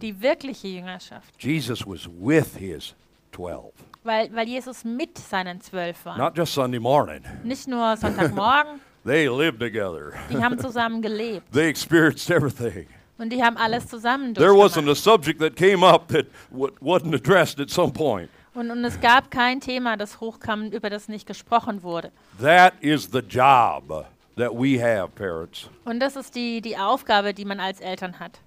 die 0.00 0.18
wirkliche 0.20 0.68
Jüngerschaft. 0.68 1.26
Jesus 1.42 1.84
was 1.84 2.08
with 2.08 2.56
his 2.56 2.94
12, 3.32 3.72
Weil, 4.04 4.32
weil 4.34 4.46
Jesus 4.48 4.84
mit 4.84 5.18
seinen 5.18 5.60
zwölf 5.60 6.04
war. 6.04 6.16
not 6.16 6.36
just 6.38 6.54
Sunday 6.54 6.78
morning. 6.78 7.20
Nicht 7.42 7.66
nur 7.66 7.96
Sonntagmorgen, 7.96 8.80
They 9.04 9.26
lived 9.28 9.58
together. 9.60 10.12
die 10.30 10.42
haben 10.42 10.56
zusammen 10.58 11.02
gelebt. 11.02 11.50
They 11.52 11.68
experienced 11.68 12.30
everything. 12.30 12.86
Und 13.18 13.30
die 13.30 13.42
haben 13.42 13.56
alles 13.56 13.86
zusammen 13.86 14.34
There 14.34 14.52
wasn't 14.54 14.90
a 14.90 14.94
subject 14.94 15.38
that 15.40 15.54
came 15.56 15.86
up 15.86 16.08
that 16.08 16.26
wasn't 16.50 17.14
addressed 17.14 17.60
at 17.60 17.70
some 17.70 17.92
point. 17.92 18.28
Und, 18.54 18.70
und 18.70 18.84
es 18.84 19.00
gab 19.00 19.30
kein 19.30 19.60
Thema, 19.60 19.96
das 19.96 20.20
hochkam, 20.20 20.70
über 20.70 20.88
das 20.90 21.08
nicht 21.08 21.26
gesprochen 21.26 21.82
wurde. 21.82 22.10
That 22.40 22.74
is 22.80 23.08
the 23.12 23.18
job 23.20 24.06
that 24.36 24.52
we 24.52 24.80
have, 24.80 25.08
parents, 25.14 25.68
Und 25.84 26.00
das 26.00 26.16
ist 26.16 26.34
die, 26.34 26.60
die 26.60 26.76
Aufgabe, 26.76 27.34
die 27.34 27.44
man 27.44 27.60
als 27.60 27.80
Eltern 27.80 28.18
hat. 28.20 28.38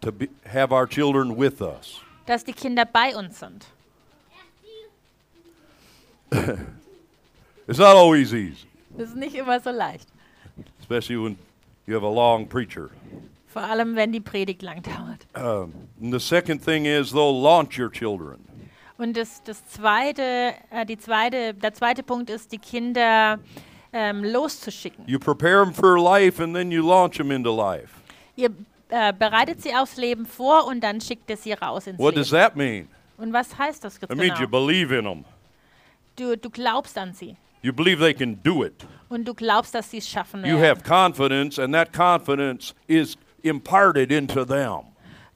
to 0.00 0.10
be, 0.12 0.28
have 0.52 0.72
our 0.72 0.88
children 0.88 1.36
with 1.38 1.60
us. 1.60 2.00
Dass 2.26 2.44
die 2.44 2.52
Kinder 2.52 2.84
bei 2.84 3.14
uns 3.16 3.38
sind. 3.38 3.66
It's 7.68 7.78
not 7.78 7.96
always 7.96 8.32
easy, 8.32 8.66
Das 8.96 9.08
ist 9.10 9.16
nicht 9.16 9.34
immer 9.34 9.60
so 9.60 9.70
leicht. 9.70 10.08
especially 10.80 11.16
when 11.16 11.38
you 11.86 11.94
have 11.94 12.04
a 12.04 12.08
long 12.10 12.46
preacher. 12.46 12.90
Vor 13.52 13.62
allem, 13.62 13.96
wenn 13.96 14.12
die 14.12 14.20
Predigt 14.20 14.62
lang 14.62 14.82
dauert. 14.82 15.26
Um, 15.34 15.72
and 16.00 16.12
the 16.12 16.20
second 16.20 16.64
thing 16.64 16.84
is, 16.86 17.10
though, 17.10 17.30
launch 17.30 17.78
your 17.78 17.90
children. 17.90 18.38
Und 18.96 19.16
das, 19.16 19.42
das 19.42 19.66
zweite, 19.66 20.54
äh, 20.70 20.86
die 20.86 20.98
zweite, 20.98 21.54
der 21.54 21.72
zweite 21.74 22.02
Punkt 22.02 22.30
ist, 22.30 22.52
die 22.52 22.58
Kinder 22.58 23.38
ähm, 23.92 24.22
loszuschicken. 24.22 25.04
You 25.08 25.18
prepare 25.18 25.64
them 25.64 25.74
for 25.74 25.98
life 25.98 26.40
and 26.42 26.54
then 26.54 26.70
you 26.70 26.86
launch 26.86 27.16
them 27.16 27.30
into 27.32 27.50
life. 27.54 27.88
Ihr 28.36 28.50
äh, 28.88 29.12
bereitet 29.12 29.62
sie 29.62 29.74
aufs 29.74 29.96
Leben 29.96 30.26
vor 30.26 30.66
und 30.66 30.80
dann 30.82 31.00
schickt 31.00 31.28
ihr 31.30 31.36
sie 31.36 31.52
raus 31.54 31.86
ins 31.86 31.98
What 31.98 32.14
does 32.16 32.30
Leben. 32.30 32.42
that 32.44 32.56
mean? 32.56 32.88
Und 33.16 33.32
was 33.32 33.56
heißt 33.58 33.82
das 33.84 33.96
It 33.96 34.10
means 34.10 34.38
you 34.38 34.46
genau? 34.46 34.50
believe 34.66 34.94
in 34.96 35.04
them. 35.04 35.24
Du, 36.16 36.36
du 36.36 36.50
glaubst 36.50 36.96
an 36.98 37.12
sie. 37.14 37.36
You 37.62 37.72
believe 37.72 38.00
they 38.00 38.14
can 38.14 38.38
do 38.42 38.64
it. 38.64 38.86
Und 39.08 39.26
du 39.26 39.34
glaubst, 39.34 39.74
dass 39.74 39.90
sie 39.90 39.98
es 39.98 40.08
schaffen 40.08 40.44
You 40.44 40.58
werden. 40.58 40.62
have 40.78 40.82
confidence, 40.84 41.58
and 41.58 41.74
that 41.74 41.92
confidence 41.92 42.74
is 42.86 43.16
imparted 43.42 44.10
into 44.12 44.44
them. 44.44 44.86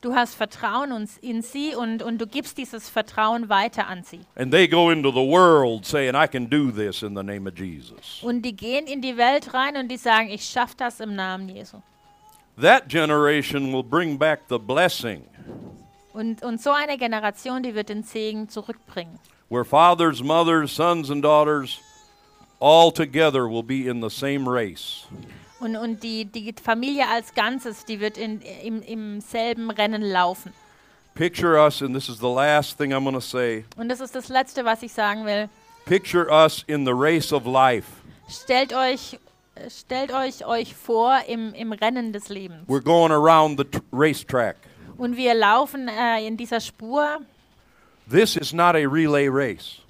Du 0.01 0.15
hast 0.15 0.35
Vertrauen 0.35 1.09
in 1.23 1.41
sie 1.41 1.75
und, 1.75 2.03
und 2.03 2.19
du 2.21 2.27
gibst 2.27 2.59
dieses 2.59 2.91
Vertrauen 2.91 3.49
weiter 3.49 3.87
an 3.89 4.05
sie. 4.05 4.21
And 4.37 4.53
they 4.53 4.69
go 4.69 4.91
into 4.91 5.11
the 5.11 5.27
world 5.27 5.87
saying, 5.87 6.15
I 6.15 6.27
can 6.27 6.51
do 6.51 6.71
this 6.71 7.03
in 7.03 7.15
the 7.17 7.23
name 7.23 7.49
of 7.49 7.57
Jesus. 7.59 8.21
Und 8.23 8.43
die 8.43 8.55
gehen 8.55 8.87
in 8.87 9.01
die 9.01 9.17
Welt 9.17 9.55
rein 9.55 9.77
und 9.79 9.89
die 9.89 9.97
sagen, 9.97 10.29
ich 10.29 10.45
schaffe 10.45 10.75
das 10.77 11.01
im 11.01 11.15
Namen 11.15 11.49
Jesu. 11.49 11.79
That 12.61 12.89
generation 12.89 13.73
will 13.73 13.83
bring 13.83 14.19
back 14.19 14.41
the 14.51 14.59
blessing 14.59 15.25
Und, 16.13 16.43
und 16.45 16.61
so 16.61 16.71
eine 16.71 16.99
Generation, 16.99 17.63
die 17.63 17.75
wird 17.75 17.89
den 17.89 18.03
Segen 18.03 18.49
zurückbringen. 18.49 19.19
where 19.49 19.65
fathers, 19.65 20.23
mothers, 20.23 20.71
sons, 20.75 21.11
and 21.11 21.23
daughters 21.23 21.79
all 22.61 22.91
together 22.93 23.49
will 23.49 23.63
be 23.63 23.89
in 23.89 24.01
the 24.03 24.11
same 24.11 24.47
race. 24.49 25.07
Und, 25.65 25.77
und 25.77 26.03
die, 26.03 26.27
die 26.27 26.55
Familie 26.63 27.09
als 27.09 27.33
Ganzes, 27.35 27.87
die 27.87 27.99
wird 27.99 28.19
in, 28.19 28.43
im, 28.43 28.83
im 28.83 29.21
selben 29.23 29.71
Rennen 29.71 30.03
laufen. 30.03 30.53
Picture 31.15 31.57
us, 31.57 31.81
and 31.81 31.95
this 31.95 32.11
is 32.11 32.19
the 32.19 32.29
last 32.29 32.77
thing 32.77 32.93
I'm 32.93 33.05
going 33.05 33.15
to 33.15 33.21
say. 33.21 33.65
Und 33.79 33.89
das 33.89 34.01
ist 34.01 34.15
das 34.15 34.29
Letzte, 34.29 34.67
was 34.67 34.83
ich 34.83 34.93
sagen 34.93 35.25
will. 35.25 35.49
Picture 35.87 36.29
us 36.31 36.65
in 36.67 36.85
the 36.85 36.93
race 36.93 37.33
of 37.33 37.47
life. 37.47 37.87
Stellt 38.29 38.75
euch, 38.75 39.19
stellt 39.71 40.13
euch 40.13 40.45
euch 40.45 40.75
vor 40.75 41.19
im, 41.29 41.55
im 41.55 41.73
Rennen 41.73 42.13
des 42.13 42.29
Lebens. 42.29 42.69
We're 42.69 42.83
going 42.83 43.11
around 43.13 43.59
the 43.59 43.81
racetrack. 43.91 44.57
Und 44.99 45.17
wir 45.17 45.33
laufen 45.33 45.89
äh, 45.89 46.27
in 46.27 46.37
dieser 46.37 46.61
Spur 46.61 47.21
This 48.11 48.37
is 48.37 48.53
not 48.53 48.75
a 48.75 48.87
relay 48.87 49.29
race. 49.29 49.81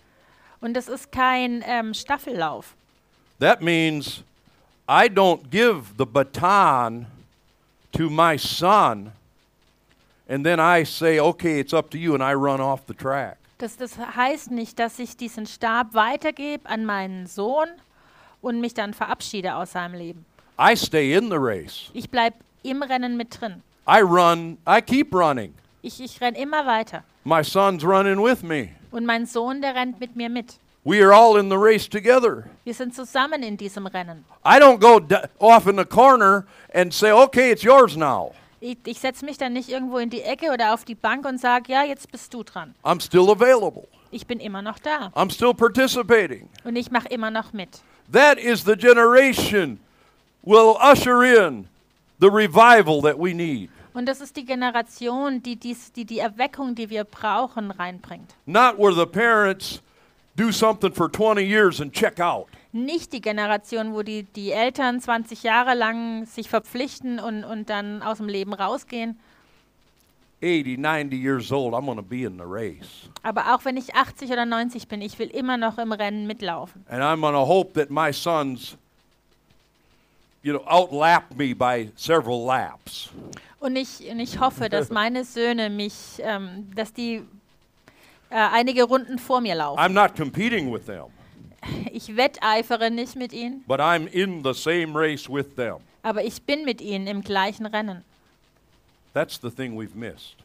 und 0.61 0.77
es 0.77 0.87
ist 0.87 1.11
kein 1.11 1.65
ähm, 1.67 1.95
Staffellauf. 1.95 2.77
That 3.41 3.61
means 3.61 4.23
I 4.89 5.09
don't 5.09 5.51
give 5.51 5.97
the 5.97 6.07
baton 6.07 7.07
to 7.93 8.11
my 8.11 8.37
son 8.37 9.13
and 10.29 10.45
then 10.45 10.59
I 10.59 10.85
say, 10.85 11.19
okay, 11.19 11.61
it's 11.61 11.73
up 11.73 11.91
to 11.91 11.99
you, 11.99 12.15
and 12.15 12.23
I 12.23 12.35
run 12.35 12.61
off 12.61 12.87
the 12.87 12.95
track. 12.95 13.37
Das, 13.59 13.77
das 13.77 13.97
heißt 13.97 14.51
nicht, 14.51 14.79
dass 14.79 14.99
ich 14.99 15.17
diesen 15.17 15.47
Stab 15.47 15.95
weitergebe 15.95 16.69
an 16.69 16.85
meinen 16.85 17.27
Sohn 17.27 17.69
und 18.41 18.61
mich 18.61 18.75
dann 18.75 18.95
verabschiede 18.95 19.55
aus 19.55 19.73
seinem 19.73 19.95
Leben. 19.95 20.25
I 20.59 20.75
stay 20.77 21.15
in 21.15 21.31
the 21.31 21.37
race. 21.39 21.91
Ich 21.93 22.11
bleibe 22.11 22.37
im 22.63 22.83
Rennen 22.83 23.17
mit 23.17 23.41
drin. 23.41 23.63
I 23.89 24.01
run, 24.01 24.59
I 24.67 24.81
keep 24.81 25.15
running. 25.15 25.55
Ich, 25.83 26.01
ich 26.01 26.21
renne 26.21 26.39
immer 26.39 26.67
weiter. 26.67 27.05
My 27.25 27.45
son's 27.45 27.85
running 27.85 28.23
with 28.23 28.43
me. 28.43 28.71
Und 28.91 29.07
mein 29.07 29.27
Sohn, 29.27 29.61
der 29.61 29.75
rennt 29.75 30.01
mit 30.01 30.17
mir 30.17 30.29
mit. 30.29 30.59
We 30.87 31.03
are 31.03 31.15
all 31.15 31.39
in 31.39 31.49
the 31.49 31.57
race 31.57 31.89
together. 31.89 32.45
Wir 32.65 32.75
sind 32.75 32.95
zusammen 32.95 33.43
in 33.43 33.57
diesem 33.57 33.87
Rennen. 33.87 34.27
I 34.45 34.59
don't 34.59 34.79
go 34.79 35.01
off 35.39 35.67
in 35.67 35.79
the 35.79 35.85
corner 35.87 36.45
and 36.75 36.93
say, 36.93 37.11
okay, 37.11 37.51
it's 37.51 37.63
yours 37.63 37.97
now. 37.97 38.33
Ich, 38.61 38.77
ich 38.85 39.01
setze 39.01 39.25
mich 39.25 39.39
dann 39.39 39.55
nicht 39.55 39.71
irgendwo 39.71 39.97
in 39.97 40.11
die 40.11 40.21
Ecke 40.21 40.53
oder 40.53 40.75
auf 40.75 40.85
die 40.85 40.95
Bank 40.95 41.25
und 41.27 41.41
sage, 41.41 41.73
ja, 41.73 41.85
jetzt 41.85 42.13
bist 42.13 42.35
du 42.35 42.43
dran. 42.43 42.75
I'm 42.85 43.01
still 43.01 43.31
available. 43.31 43.89
Ich 44.11 44.27
bin 44.27 44.41
immer 44.41 44.61
noch 44.61 44.79
da 44.79 45.11
I'm 45.15 45.33
still 45.33 45.55
participating. 45.55 46.51
und 46.65 46.77
ich 46.77 46.91
mache 46.91 47.09
immer 47.09 47.31
noch 47.31 47.55
mit. 47.55 47.81
That 48.13 48.39
is 48.39 48.65
the 48.65 48.77
generation 48.77 49.81
will 50.43 50.77
usher 50.81 51.25
in 51.25 51.67
the 52.21 52.29
revival 52.29 53.01
that 53.03 53.19
we 53.19 53.33
need. 53.33 53.71
Und 53.95 54.07
das 54.07 54.21
ist 54.21 54.37
die 54.37 54.45
Generation, 54.45 55.43
die 55.43 55.57
dies, 55.57 55.93
die, 55.93 56.05
die 56.05 56.19
Erweckung, 56.19 56.75
die 56.75 56.91
wir 56.91 57.05
brauchen, 57.05 57.71
reinbringt. 57.71 58.35
Not 58.45 58.77
where 58.77 58.93
the 58.93 59.07
parents 59.07 59.81
do 60.37 60.53
something 60.53 60.93
for 60.93 61.09
20 61.09 61.45
years 61.45 61.81
and 61.81 61.93
check 61.93 62.21
out. 62.21 62.47
Nicht 62.73 63.13
die 63.13 63.21
Generation, 63.21 63.95
wo 63.95 64.03
die, 64.03 64.25
die 64.25 64.51
Eltern 64.51 65.01
20 65.01 65.43
Jahre 65.45 65.75
lang 65.75 66.27
sich 66.27 66.49
verpflichten 66.49 67.21
und, 67.21 67.45
und 67.45 67.71
dann 67.71 68.03
aus 68.03 68.19
dem 68.19 68.29
Leben 68.29 68.53
rausgehen. 68.53 69.19
80, 70.43 70.77
90 70.79 71.17
years 71.17 71.53
old, 71.53 71.73
I'm 71.73 71.87
going 71.87 71.97
to 71.97 72.03
be 72.03 72.25
in 72.25 72.37
the 72.37 72.45
race. 72.45 73.09
Aber 73.23 73.55
auch 73.55 73.65
wenn 73.65 73.77
ich 73.77 73.95
80 73.95 74.31
oder 74.31 74.45
90 74.45 74.89
bin, 74.89 75.01
ich 75.01 75.19
will 75.19 75.29
immer 75.29 75.57
noch 75.57 75.79
im 75.79 75.93
Rennen 75.93 76.27
mitlaufen. 76.27 76.85
And 76.89 77.03
I'm 77.03 77.21
going 77.21 77.35
to 77.35 77.47
hope 77.47 77.73
that 77.75 77.91
my 77.91 78.13
sons, 78.13 78.77
you 80.43 80.53
know, 80.53 80.65
outlap 80.67 81.35
me 81.37 81.55
by 81.55 81.91
several 81.97 82.45
laps. 82.45 83.09
Und 83.61 83.77
ich, 83.77 84.07
und 84.11 84.21
ich 84.21 84.39
hoffe, 84.41 84.69
dass 84.69 84.91
meine 84.91 85.25
Söhne 85.25 85.71
mich, 85.71 85.95
ähm, 86.19 86.71
dass 86.75 86.93
die 86.93 87.23
einige 88.39 88.85
Runden 88.85 89.19
vor 89.19 89.41
mir 89.41 89.55
laufen. 89.55 89.79
I'm 89.79 89.93
not 89.93 90.17
competing 90.17 90.73
with 90.73 90.87
them, 90.87 91.07
Ich 91.93 92.15
wetteifere 92.17 92.91
nicht 92.91 93.17
mit 93.17 93.33
ihnen, 93.33 93.65
but 93.67 93.81
I'm 93.81 94.07
in 94.09 94.43
the 94.45 94.53
same 94.53 94.95
race 94.95 95.29
with 95.29 95.55
them. 95.57 95.77
aber 96.03 96.23
ich 96.25 96.43
bin 96.43 96.65
mit 96.65 96.81
ihnen 96.81 97.07
im 97.07 97.23
gleichen 97.23 97.67
Rennen. 97.67 98.05
That's 99.15 99.39
the 99.41 99.51
thing 99.51 99.77
we've 99.79 99.95
missed. 99.95 100.37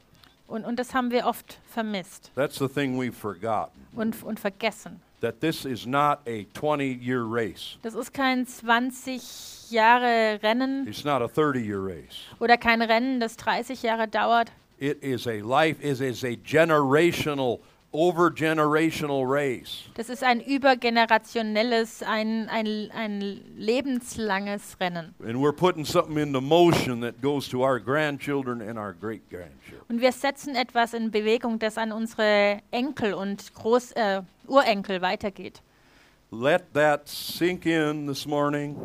Und, 0.47 0.65
und 0.65 0.77
das 0.79 0.93
haben 0.93 1.11
wir 1.11 1.25
oft 1.25 1.59
vermisst 1.67 2.31
That's 2.35 2.57
the 2.57 2.67
thing 2.67 2.97
we've 2.99 3.13
forgotten. 3.13 3.85
und, 3.95 4.21
und 4.23 4.39
vergessen. 4.39 4.99
That 5.21 5.41
this 5.41 5.65
is 5.65 5.85
not 5.85 6.19
a 6.27 6.45
20 6.57 7.01
year 7.03 7.23
race. 7.25 7.77
Das 7.81 7.93
ist 7.93 8.13
kein 8.13 8.47
20 8.47 9.69
Jahre 9.69 10.39
Rennen 10.41 10.87
It's 10.87 11.03
not 11.03 11.21
a 11.21 11.27
30 11.27 11.65
year 11.65 11.79
race. 11.83 12.15
oder 12.39 12.57
kein 12.57 12.81
Rennen, 12.81 13.19
das 13.19 13.35
30 13.35 13.83
Jahre 13.83 14.07
dauert. 14.07 14.51
It 14.79 15.03
is 15.03 15.27
a 15.27 15.41
life, 15.41 15.81
it 15.85 15.99
is 15.99 16.23
a 16.23 16.35
generational, 16.37 17.59
over 17.91 18.29
generational 18.29 19.25
race. 19.25 19.85
Das 19.95 20.09
ist 20.09 20.23
ein 20.23 20.41
übergenerationelles, 20.41 22.03
ein, 22.03 22.47
ein, 22.49 22.89
ein 22.93 23.41
lebenslanges 23.57 24.79
Rennen. 24.79 25.15
And 25.23 25.37
we're 25.37 25.51
putting 25.51 25.85
something 25.85 26.17
into 26.17 26.41
motion 26.41 27.01
that 27.01 27.21
goes 27.21 27.47
to 27.49 27.63
our 27.63 27.79
grandchildren 27.79 28.61
and 28.61 28.77
our 28.77 28.93
great 28.93 29.27
grandchildren. 29.29 29.85
Und 29.89 30.01
wir 30.01 30.11
setzen 30.11 30.55
etwas 30.55 30.93
in 30.93 31.09
Bewegung, 31.11 31.57
das 31.57 31.77
an 31.77 31.91
unsere 31.91 32.61
Enkel 32.71 33.13
und 33.13 33.53
Groß, 33.55 33.93
äh, 33.93 34.21
Urenkel 34.47 35.01
weitergeht. 35.01 35.61
Let 36.31 36.73
that 36.73 37.07
sink 37.07 37.65
in 37.65 38.07
this 38.07 38.27
morning. 38.27 38.75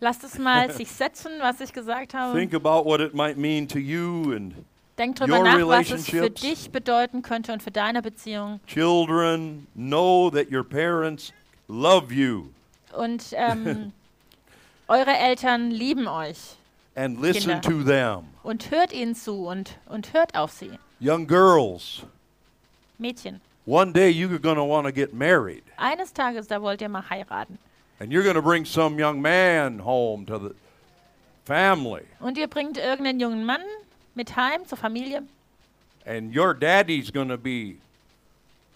Lasst 0.00 0.22
es 0.22 0.38
mal 0.38 0.70
sich 0.72 0.88
setzen, 0.88 1.32
was 1.40 1.60
ich 1.60 1.72
gesagt 1.72 2.14
habe. 2.14 2.38
Think 2.38 2.54
about 2.54 2.88
what 2.88 3.00
it 3.00 3.12
might 3.12 3.36
mean 3.36 3.66
to 3.66 3.80
you 3.80 4.32
and 4.32 4.54
Denk 4.98 5.16
drüber 5.16 5.38
your 5.38 5.44
nach, 5.44 5.54
was 5.68 5.90
es 5.90 6.06
für 6.08 6.16
relationships. 6.16 6.40
dich 6.40 6.70
bedeuten 6.70 7.22
könnte 7.22 7.52
und 7.52 7.62
für 7.62 7.70
deine 7.70 8.02
Beziehung. 8.02 8.60
children. 8.66 9.66
Know 9.74 10.28
that 10.30 10.50
your 10.50 10.64
parents 10.64 11.32
love 11.68 12.12
you 12.12 12.50
Und 12.92 13.26
ähm, 13.32 13.92
eure 14.88 15.16
Eltern 15.16 15.70
lieben 15.70 16.08
euch. 16.08 16.56
and 16.96 17.20
listen 17.20 17.60
Kinder. 17.60 17.60
to 17.60 17.82
them. 17.84 18.24
Und 18.42 18.70
hört 18.72 18.92
ihnen 18.92 19.14
zu 19.14 19.46
und, 19.46 19.78
und 19.86 20.12
hört 20.12 20.34
auf 20.36 20.50
sie. 20.50 20.72
Young 21.00 21.28
girls, 21.28 22.02
Mädchen, 22.98 23.40
one 23.66 23.92
day 23.92 24.10
you're 24.10 24.40
going 24.40 24.56
to 24.56 24.68
want 24.68 24.84
to 24.84 24.92
get 24.92 25.14
married. 25.14 25.62
eines 25.76 26.12
Tages, 26.12 26.48
da 26.48 26.60
wollt 26.60 26.80
ihr 26.82 26.88
mal 26.88 27.08
heiraten. 27.08 27.56
And 28.00 28.10
you're 28.12 28.24
going 28.24 28.34
to 28.34 28.42
bring 28.42 28.64
some 28.64 29.00
young 29.00 29.20
man 29.20 29.84
home 29.84 30.26
to 30.26 30.38
the 30.38 30.54
family. 31.44 32.02
Und 32.18 32.36
ihr 32.36 32.48
bringt 32.48 32.78
irgendeinen 32.78 33.20
jungen 33.20 33.44
Mann 33.44 33.60
mit 34.18 34.36
heim 34.36 34.66
zur 34.66 34.76
Familie. 34.76 35.22
And 36.04 36.34
your 36.36 36.54
daddy's 36.54 37.10
going 37.12 37.28
to 37.28 37.38
be 37.38 37.76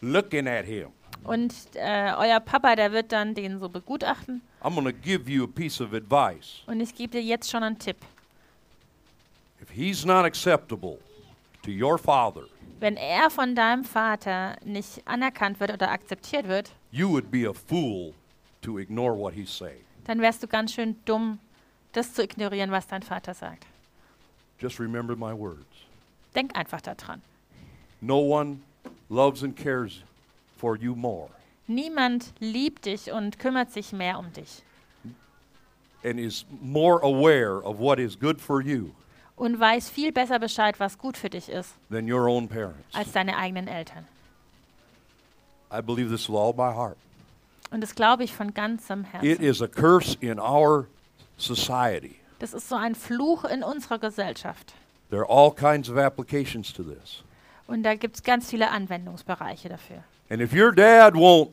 looking 0.00 0.46
at 0.46 0.64
him. 0.64 0.88
Und 1.24 1.54
äh, 1.74 2.12
euer 2.18 2.40
Papa, 2.40 2.74
der 2.74 2.92
wird 2.92 3.12
dann 3.12 3.34
den 3.34 3.58
so 3.60 3.68
begutachten. 3.68 4.40
I'm 4.62 4.74
going 4.74 4.86
to 4.86 4.92
give 4.92 5.30
you 5.30 5.44
a 5.44 5.46
piece 5.46 5.80
of 5.80 5.92
advice. 5.92 6.62
Und 6.66 6.80
ich 6.80 6.94
gebe 6.94 7.12
dir 7.12 7.22
jetzt 7.22 7.50
schon 7.50 7.62
einen 7.62 7.78
Tipp. 7.78 7.96
If 9.60 9.70
he's 9.70 10.04
not 10.04 10.24
acceptable 10.24 10.98
to 11.62 11.70
your 11.70 11.98
father, 11.98 12.42
Wenn 12.80 12.96
er 12.96 13.30
von 13.30 13.54
deinem 13.54 13.84
Vater 13.84 14.56
nicht 14.64 15.02
anerkannt 15.06 15.60
wird 15.60 15.72
oder 15.72 15.90
akzeptiert 15.92 16.48
wird, 16.48 16.72
you 16.90 17.08
would 17.08 17.30
be 17.30 17.48
a 17.48 17.52
fool 17.52 18.12
to 18.60 18.78
ignore 18.78 19.16
what 19.16 19.34
he's 19.34 19.56
saying. 19.56 19.84
dann 20.04 20.20
wärst 20.20 20.42
du 20.42 20.48
ganz 20.48 20.74
schön 20.74 20.96
dumm, 21.04 21.38
das 21.92 22.12
zu 22.14 22.24
ignorieren, 22.24 22.72
was 22.72 22.88
dein 22.88 23.02
Vater 23.02 23.34
sagt. 23.34 23.64
Just 24.62 24.78
remember 24.78 25.16
my 25.16 25.32
words. 25.32 25.66
Denk 26.34 26.54
einfach 26.56 26.80
daran. 26.80 27.20
No 28.00 28.18
one 28.20 28.60
loves 29.10 29.42
and 29.42 29.56
cares 29.56 30.02
for 30.56 30.76
you 30.76 30.94
more 30.94 31.28
Niemand 31.68 32.32
liebt 32.40 32.84
dich 32.86 33.10
und 33.12 33.38
kümmert 33.38 33.70
sich 33.72 33.92
mehr 33.92 34.18
um 34.18 34.32
dich 34.32 34.62
and 36.04 36.18
is 36.18 36.44
more 36.60 37.00
aware 37.02 37.60
of 37.62 37.78
what 37.78 37.98
is 37.98 38.16
good 38.18 38.40
for 38.40 38.60
you 38.60 38.90
und 39.36 39.58
weiß 39.58 39.88
viel 39.90 40.12
besser 40.12 40.38
Bescheid, 40.38 40.78
was 40.78 40.98
gut 40.98 41.16
für 41.16 41.30
dich 41.30 41.48
ist, 41.48 41.74
than 41.90 42.10
your 42.10 42.28
own 42.28 42.48
parents. 42.48 42.94
als 42.94 43.12
deine 43.12 43.36
eigenen 43.36 43.68
Eltern. 43.68 44.06
I 45.70 45.80
believe 45.80 46.10
this 46.10 46.28
with 46.28 46.36
all 46.36 46.52
my 46.52 46.72
heart. 46.74 46.96
Und 47.70 47.80
das 47.80 47.94
glaube 47.94 48.24
ich 48.24 48.32
von 48.34 48.52
ganzem 48.52 49.02
It 49.22 49.38
Herzen. 49.38 49.44
is 49.44 49.62
a 49.62 49.68
curse 49.68 50.16
in 50.20 50.38
our 50.38 50.86
society. 51.38 52.16
Das 52.42 52.54
ist 52.54 52.68
so 52.68 52.74
ein 52.74 52.96
Fluch 52.96 53.44
in 53.44 53.62
unserer 53.62 54.00
Gesellschaft. 54.00 54.74
There 55.10 55.22
are 55.22 55.30
all 55.30 55.54
kinds 55.54 55.88
of 55.88 55.96
applications 55.96 56.72
to 56.72 56.82
this. 56.82 57.22
Und 57.68 57.84
da 57.84 57.94
gibt 57.94 58.16
es 58.16 58.22
ganz 58.24 58.50
viele 58.50 58.68
Anwendungsbereiche 58.68 59.68
dafür. 59.68 60.02
And 60.28 60.42
if 60.42 60.52
your 60.52 60.72
dad 60.72 61.14
won't 61.14 61.50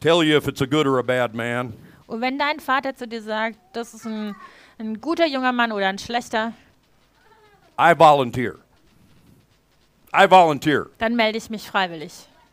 tell 0.00 0.22
you 0.22 0.36
if 0.36 0.46
it's 0.48 0.60
a 0.60 0.66
good 0.66 0.86
or 0.86 0.98
a 0.98 1.02
bad 1.02 1.34
man, 1.34 1.72
Und 2.06 2.20
wenn 2.20 2.38
dein 2.38 2.60
Vater 2.60 2.94
zu 2.94 3.08
dir 3.08 3.22
sagt, 3.22 3.56
das 3.72 3.94
ist 3.94 4.04
ein, 4.04 4.36
ein 4.78 5.00
guter 5.00 5.26
junger 5.26 5.52
Mann 5.52 5.72
oder 5.72 5.88
ein 5.88 5.98
schlechter, 5.98 6.52
I 7.80 7.98
volunteer. 7.98 8.56
I 10.14 10.30
volunteer. 10.30 10.90
dann 10.98 11.16
melde 11.16 11.38
ich 11.38 11.48
mich 11.48 11.66
freiwillig. 11.66 12.12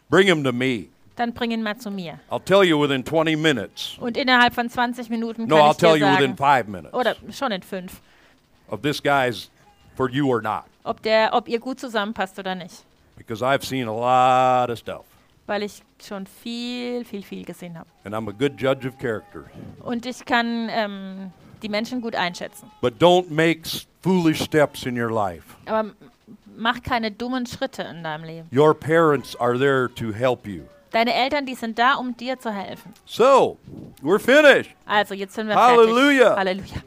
Bring 0.10 0.28
him 0.28 0.46
to 0.46 0.54
me. 0.54 0.93
Dann 1.16 1.34
bring 1.34 1.52
ihn 1.52 1.62
mal 1.62 1.78
zu 1.78 1.92
mir. 1.92 2.20
I'll 2.32 2.44
tell 2.44 2.64
you 2.64 2.82
within 2.82 3.06
20 3.06 3.36
minutes. 3.38 3.98
Und 4.00 4.18
innerhalb 4.18 4.54
von 4.56 4.70
20 4.70 5.10
Minuten 5.10 5.46
No, 5.46 5.58
kann 5.58 5.66
I'll 5.66 5.72
ich 5.72 5.78
dir 5.78 5.88
tell 5.88 5.98
you 5.98 6.06
within 6.08 6.36
sagen, 6.36 6.38
five 6.38 6.68
minutes 6.68 6.94
oder 6.94 7.16
schon 7.32 7.52
in 7.52 7.62
fünf, 7.62 8.02
of 8.70 8.82
this 8.82 9.02
guy's 9.02 9.50
for 9.96 10.10
you 10.10 10.28
or 10.28 10.42
not. 10.42 10.64
ob, 10.84 11.02
der, 11.04 11.30
ob 11.34 11.48
ihr 11.48 11.60
gut 11.60 11.80
zusammenpasst 11.80 12.40
oder 12.40 12.56
nicht. 12.56 12.84
Because 13.16 13.44
I've 13.46 13.64
seen 13.64 13.88
a 13.88 13.92
lot 13.92 14.72
of 14.72 14.80
stuff. 14.80 15.06
Weil 15.46 15.62
ich 15.64 15.84
schon 16.04 16.26
viel, 16.26 17.06
viel, 17.06 17.22
viel 17.22 17.46
gesehen 17.46 17.78
habe. 17.78 17.88
And 18.06 18.16
I'm 18.16 18.28
a 18.28 18.32
good 18.32 18.60
judge 18.60 18.88
of 18.88 18.98
character. 18.98 19.44
Und 19.84 20.06
ich 20.06 20.26
kann 20.26 20.68
ähm, 20.72 21.32
die 21.62 21.70
Menschen 21.70 22.02
gut 22.02 22.16
einschätzen. 22.16 22.72
But 22.82 22.96
don't 23.00 23.30
make 23.30 23.62
foolish 24.02 24.42
steps 24.42 24.86
in 24.86 25.00
your 25.00 25.12
life. 25.12 25.44
Aber 25.68 25.92
mach 26.58 26.82
keine 26.82 27.12
dummen 27.12 27.46
Schritte 27.46 27.84
in 27.84 28.04
deinem 28.04 28.24
Leben. 28.24 28.50
Your 28.52 28.74
parents 28.74 29.36
are 29.36 29.60
there 29.60 29.90
to 29.94 30.12
help 30.12 30.48
you. 30.48 30.64
Deine 30.94 31.14
Eltern, 31.14 31.46
die 31.46 31.56
sind 31.56 31.78
da, 31.80 31.96
um 31.96 32.16
dir 32.16 32.40
zu 32.40 32.52
helfen. 32.52 32.94
So, 33.06 33.58
we're 34.02 34.20
finished. 34.20 34.72
Also, 34.86 35.14
jetzt 35.16 35.34
sind 35.34 35.48
wir 35.48 35.56
Halleluja. 35.56 36.36
fertig. 36.36 36.38
Halleluja. 36.38 36.84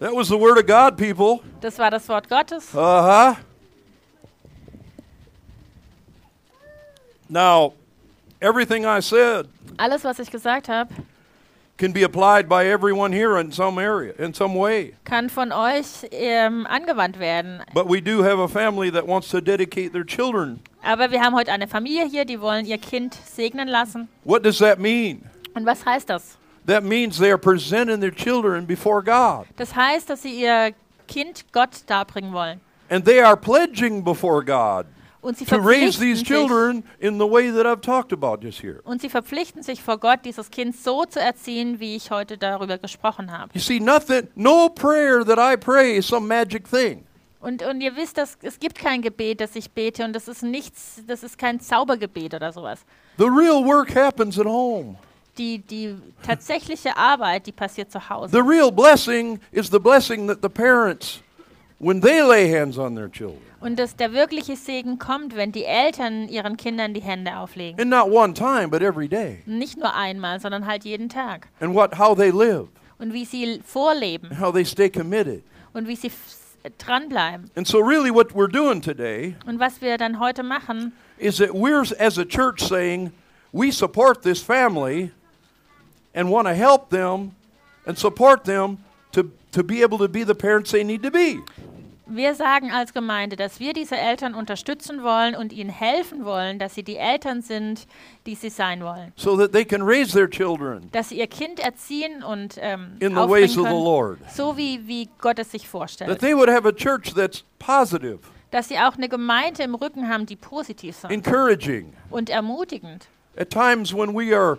That 0.00 0.12
was 0.12 0.28
the 0.28 0.38
word 0.38 0.58
of 0.58 0.66
God, 0.66 0.96
people. 0.96 1.40
Das 1.60 1.78
war 1.78 1.90
das 1.90 2.08
Wort 2.08 2.28
Gottes. 2.28 2.74
Uh 2.74 2.78
huh. 2.78 3.34
Now, 7.28 7.74
everything 8.40 8.84
I 8.86 9.00
said 9.00 9.48
Alles, 9.78 10.04
was 10.04 10.18
ich 10.18 10.30
gesagt 10.30 10.68
habe, 10.68 10.90
can 11.78 11.92
be 11.92 12.02
applied 12.04 12.48
by 12.48 12.64
everyone 12.66 13.12
here 13.12 13.38
in 13.38 13.50
some 13.50 13.78
area, 13.78 14.14
in 14.18 14.32
some 14.34 14.54
way. 14.54 14.94
kann 15.04 15.28
von 15.28 15.52
euch 15.52 16.06
ähm, 16.12 16.66
angewandt 16.66 17.18
werden. 17.18 17.62
But 17.72 17.88
we 17.88 18.00
do 18.00 18.22
have 18.22 18.38
a 18.38 18.48
family 18.48 18.90
that 18.90 19.06
wants 19.06 19.28
to 19.30 19.40
dedicate 19.40 19.92
their 19.92 20.04
children. 20.04 20.60
Aber 20.84 21.10
wir 21.10 21.20
haben 21.22 21.34
heute 21.34 21.50
eine 21.52 21.66
Familie 21.66 22.04
hier, 22.06 22.24
die 22.24 22.40
wollen 22.40 22.66
ihr 22.66 22.78
Kind 22.78 23.14
segnen 23.14 23.68
lassen. 23.68 24.08
What 24.24 24.44
does 24.44 24.58
that 24.58 24.78
mean? 24.78 25.22
Und 25.54 25.64
was 25.66 25.84
heißt 25.84 26.10
das? 26.10 26.36
That 26.66 26.82
means 26.84 27.18
they 27.18 27.30
are 27.30 27.38
presenting 27.38 28.00
their 28.00 28.14
children 28.14 28.66
before 28.66 29.02
God. 29.02 29.46
Das 29.56 29.74
heißt, 29.74 30.08
dass 30.10 30.22
sie 30.22 30.42
ihr 30.42 30.72
Kind 31.08 31.44
Gott 31.52 31.70
darbringen 31.86 32.32
wollen. 32.32 32.60
And 32.90 33.04
they 33.04 33.20
are 33.20 33.36
pledging 33.36 34.02
before 34.04 34.44
God 34.44 34.86
Und 35.22 35.38
sie 35.38 35.46
to 35.46 35.56
raise 35.56 35.96
verpflichten 35.96 36.00
these 36.02 36.18
sich, 36.18 36.28
children 36.28 36.84
in 36.98 37.18
the 37.18 37.24
way 37.30 37.50
that 37.50 37.64
I've 37.66 37.80
talked 37.80 38.12
about 38.12 38.42
just 38.42 38.62
here. 38.62 38.80
und 38.84 39.00
sie 39.00 39.08
verpflichten 39.08 39.62
sich 39.62 39.82
vor 39.82 39.96
Gott, 39.98 40.20
dieses 40.24 40.50
Kind 40.50 40.76
so 40.76 41.04
zu 41.06 41.18
erziehen, 41.18 41.80
wie 41.80 41.96
ich 41.96 42.10
heute 42.10 42.36
darüber 42.36 42.76
gesprochen 42.76 43.32
habe. 43.32 43.50
You 43.54 43.60
see, 43.60 43.80
nothing, 43.80 44.28
no 44.34 44.68
prayer 44.68 45.24
that 45.24 45.38
I 45.38 45.56
pray 45.56 45.96
is 45.96 46.06
some 46.06 46.26
magic 46.26 46.68
thing. 46.68 47.03
Und, 47.44 47.62
und 47.62 47.80
ihr 47.82 47.94
wisst, 47.94 48.16
dass 48.16 48.38
es 48.40 48.58
gibt 48.58 48.78
kein 48.78 49.02
Gebet, 49.02 49.38
das 49.40 49.54
ich 49.54 49.70
bete, 49.70 50.02
und 50.04 50.14
das 50.14 50.28
ist 50.28 50.42
nichts, 50.42 51.02
das 51.06 51.22
ist 51.22 51.36
kein 51.36 51.60
Zaubergebet 51.60 52.32
oder 52.32 52.50
sowas. 52.52 52.80
The 53.18 53.24
real 53.24 53.62
work 53.64 53.94
happens 53.94 54.38
at 54.38 54.46
home. 54.46 54.96
Die, 55.36 55.58
die 55.58 55.94
tatsächliche 56.26 56.96
Arbeit, 56.96 57.46
die 57.46 57.52
passiert 57.52 57.92
zu 57.92 58.08
Hause. 58.08 58.32
The 58.32 58.40
real 58.42 58.70
blessing 58.72 59.40
is 59.52 59.68
the 59.70 59.78
blessing 59.78 60.26
that 60.28 60.38
the 60.42 60.48
parents, 60.48 61.20
when 61.78 62.00
they 62.00 62.20
lay 62.22 62.50
hands 62.50 62.78
on 62.78 62.94
their 62.96 63.10
children, 63.10 63.42
Und 63.60 63.78
dass 63.78 63.94
der 63.94 64.12
wirkliche 64.14 64.56
Segen 64.56 64.98
kommt, 64.98 65.36
wenn 65.36 65.52
die 65.52 65.64
Eltern 65.64 66.28
ihren 66.28 66.56
Kindern 66.56 66.94
die 66.94 67.02
Hände 67.02 67.36
auflegen. 67.36 67.78
and 67.80 67.90
not 67.90 68.08
one 68.10 68.32
time, 68.32 68.68
but 68.68 68.80
every 68.80 69.08
day, 69.08 69.42
Nicht 69.44 69.76
nur 69.76 69.92
einmal, 69.94 70.40
sondern 70.40 70.66
halt 70.66 70.84
jeden 70.84 71.08
Tag. 71.10 71.48
and 71.60 71.74
what 71.74 71.98
how 71.98 72.16
they 72.16 72.30
live, 72.30 72.68
Und 72.98 73.12
wie 73.12 73.24
sie 73.26 73.60
vorleben 73.66 74.30
and 74.30 74.40
how 74.40 74.50
they 74.54 74.64
stay 74.64 74.88
committed. 74.88 75.42
und 75.74 75.88
wie 75.88 75.96
sie 75.96 76.10
dranbleiben. 76.78 77.50
And 77.56 77.66
so, 77.66 77.80
really, 77.80 78.10
what 78.10 78.34
we're 78.34 78.50
doing 78.50 78.80
today 78.80 79.36
Und 79.46 79.58
was 79.60 79.80
wir 79.80 79.98
dann 79.98 80.18
heute 80.18 80.42
machen, 80.42 80.92
is 81.18 81.38
that 81.38 81.54
we're, 81.54 81.84
as 81.98 82.18
a 82.18 82.24
church, 82.24 82.60
saying 82.60 83.12
we 83.52 83.70
support 83.70 84.22
this 84.22 84.42
family 84.42 85.10
and 86.14 86.30
want 86.30 86.46
to 86.48 86.54
help 86.54 86.90
them 86.90 87.34
and 87.86 87.98
support 87.98 88.44
them 88.44 88.78
to, 89.12 89.30
to 89.52 89.62
be 89.62 89.82
able 89.82 89.98
to 89.98 90.08
be 90.08 90.24
the 90.24 90.34
parents 90.34 90.72
they 90.72 90.84
need 90.84 91.02
to 91.02 91.10
be. 91.10 91.40
Wir 92.06 92.34
sagen 92.34 92.70
als 92.70 92.92
Gemeinde, 92.92 93.36
dass 93.36 93.60
wir 93.60 93.72
diese 93.72 93.96
Eltern 93.96 94.34
unterstützen 94.34 95.02
wollen 95.02 95.34
und 95.34 95.52
ihnen 95.52 95.70
helfen 95.70 96.24
wollen, 96.24 96.58
dass 96.58 96.74
sie 96.74 96.82
die 96.82 96.96
Eltern 96.96 97.40
sind, 97.40 97.86
die 98.26 98.34
sie 98.34 98.50
sein 98.50 98.82
wollen. 98.84 99.12
so 99.16 99.36
that 99.38 99.52
they 99.52 99.64
can 99.64 99.80
raise 99.82 100.12
their 100.12 100.28
children 100.28 100.90
Dass 100.92 101.08
sie 101.08 101.18
ihr 101.18 101.26
Kind 101.26 101.60
erziehen 101.60 102.22
und 102.22 102.56
ähm, 102.60 102.96
in 103.00 103.10
the 103.14 103.16
ways 103.28 103.56
of 103.56 103.64
the 103.64 103.70
können, 103.70 103.84
Lord. 103.84 104.18
so 104.30 104.56
wie, 104.56 104.86
wie 104.86 105.08
Gott 105.18 105.38
es 105.38 105.50
sich 105.50 105.62
That 105.62 105.70
vorstellt. 105.70 106.18
they 106.20 106.34
would 106.36 106.50
have 106.50 106.68
a 106.68 106.72
church 106.72 107.14
that's 107.14 107.42
positive, 107.58 108.18
Dass 108.50 108.68
sie 108.68 108.78
auch 108.78 108.96
eine 108.96 109.08
Gemeinde 109.08 109.62
im 109.62 109.74
Rücken 109.74 110.08
haben, 110.08 110.26
die 110.26 110.36
positiv 110.36 110.96
sind 110.96 111.10
encouraging. 111.10 111.92
und 112.10 112.28
ermutigend. 112.28 113.06
At 113.36 113.50
times 113.50 113.94
when 113.94 114.14
we 114.14 114.36
are 114.36 114.58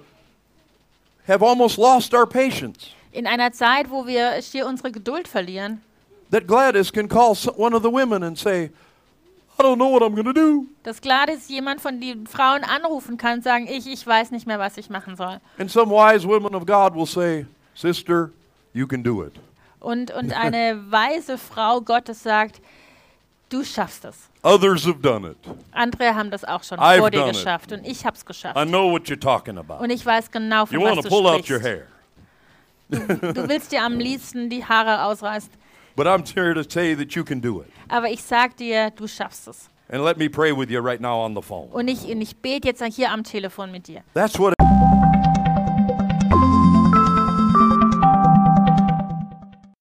have 1.27 1.45
almost 1.45 1.77
lost 1.77 2.13
our 2.13 2.25
patience, 2.27 2.87
In 3.11 3.27
einer 3.27 3.51
Zeit, 3.53 3.89
wo 3.89 4.05
wir 4.07 4.41
schier 4.41 4.65
unsere 4.67 4.91
Geduld 4.91 5.27
verlieren, 5.27 5.81
that 6.35 6.47
Gladys 6.47 6.91
can 6.91 7.07
call 7.07 7.33
one 7.55 7.73
of 7.73 7.81
the 7.81 7.89
women 7.89 8.21
and 8.23 8.37
say, 8.37 8.71
"I 9.57 9.63
don't 9.63 9.77
know 9.77 9.89
what 9.89 10.01
I'm 10.03 10.13
going 10.13 10.25
to 10.25 10.33
do." 10.33 10.65
dass 10.83 10.99
Gladys 10.99 11.47
jemand 11.47 11.79
von 11.81 11.99
den 12.01 12.27
Frauen 12.27 12.63
anrufen 12.63 13.15
kann, 13.17 13.41
sagen, 13.41 13.67
ich, 13.67 13.87
ich 13.87 14.05
weiß 14.05 14.31
nicht 14.31 14.45
mehr, 14.45 14.59
was 14.59 14.77
ich 14.77 14.89
machen 14.89 15.15
soll. 15.15 15.39
And 15.57 15.71
some 15.71 15.89
wise 15.89 16.27
women 16.27 16.53
of 16.53 16.65
God 16.65 16.93
will 16.93 17.05
say, 17.07 17.45
"Sister, 17.73 18.31
you 18.73 18.85
can 18.85 19.01
do 19.01 19.23
it." 19.23 19.33
Und, 19.79 20.11
und 20.11 20.33
eine 20.33 20.79
weise 20.91 21.37
Frau 21.37 21.79
Gottes 21.79 22.21
sagt, 22.23 22.59
du 23.49 23.63
schaffst 23.63 24.03
es. 24.05 24.29
Others 24.43 24.85
have 24.85 24.99
done 24.99 25.31
it. 25.31 25.37
Andere 25.71 26.13
haben 26.15 26.29
das 26.31 26.43
auch 26.43 26.63
schon 26.63 26.79
I've 26.79 26.99
vor 26.99 27.09
dir 27.11 27.19
done 27.19 27.31
it. 27.31 27.37
geschafft 27.37 27.71
und 27.71 27.85
ich 27.85 28.05
habe 28.05 28.15
es 28.17 28.25
geschafft. 28.25 28.57
I 28.59 28.65
know 28.65 28.91
what 28.91 29.03
you're 29.03 29.19
talking 29.19 29.57
about. 29.57 29.83
Und 29.83 29.89
ich 29.89 30.05
weiß 30.05 30.29
genau, 30.31 30.65
von 30.65 30.77
You 30.79 30.83
want 30.85 30.97
was 30.97 31.05
to 31.05 31.09
du 31.09 31.15
pull 31.15 31.27
out 31.27 31.49
your 31.49 31.59
sprichst. 31.59 31.63
hair. 31.67 33.33
Du 33.33 33.47
willst 33.49 33.71
dir 33.71 33.83
am 33.83 33.97
liebsten 33.99 34.49
die 34.49 34.63
Haare 34.65 35.03
ausreißen, 35.05 35.49
But 35.95 36.07
I'm 36.07 36.25
here 36.25 36.53
to 36.53 36.63
say 36.69 36.93
that 36.95 37.15
you 37.15 37.23
can 37.23 37.39
do 37.39 37.61
it. 37.61 37.71
aber 37.87 38.07
ich 38.09 38.21
sag 38.21 38.57
dir, 38.57 38.91
du 38.91 39.07
schaffst 39.07 39.47
es. 39.47 39.69
And 39.87 40.03
let 40.03 40.17
me 40.17 40.27
pray 40.27 40.51
with 40.51 40.71
you 40.71 40.79
right 40.81 40.99
now 40.99 41.19
on 41.19 41.35
the 41.35 41.41
phone. 41.41 41.69
Und 41.71 41.87
ich, 41.87 42.05
und 42.05 42.19
ich 42.21 42.35
bete 42.37 42.67
jetzt 42.67 42.83
hier 42.95 43.11
am 43.11 43.23
Telefon 43.23 43.71
mit 43.71 43.87
dir. 43.87 44.01
That's 44.15 44.39
what 44.39 44.54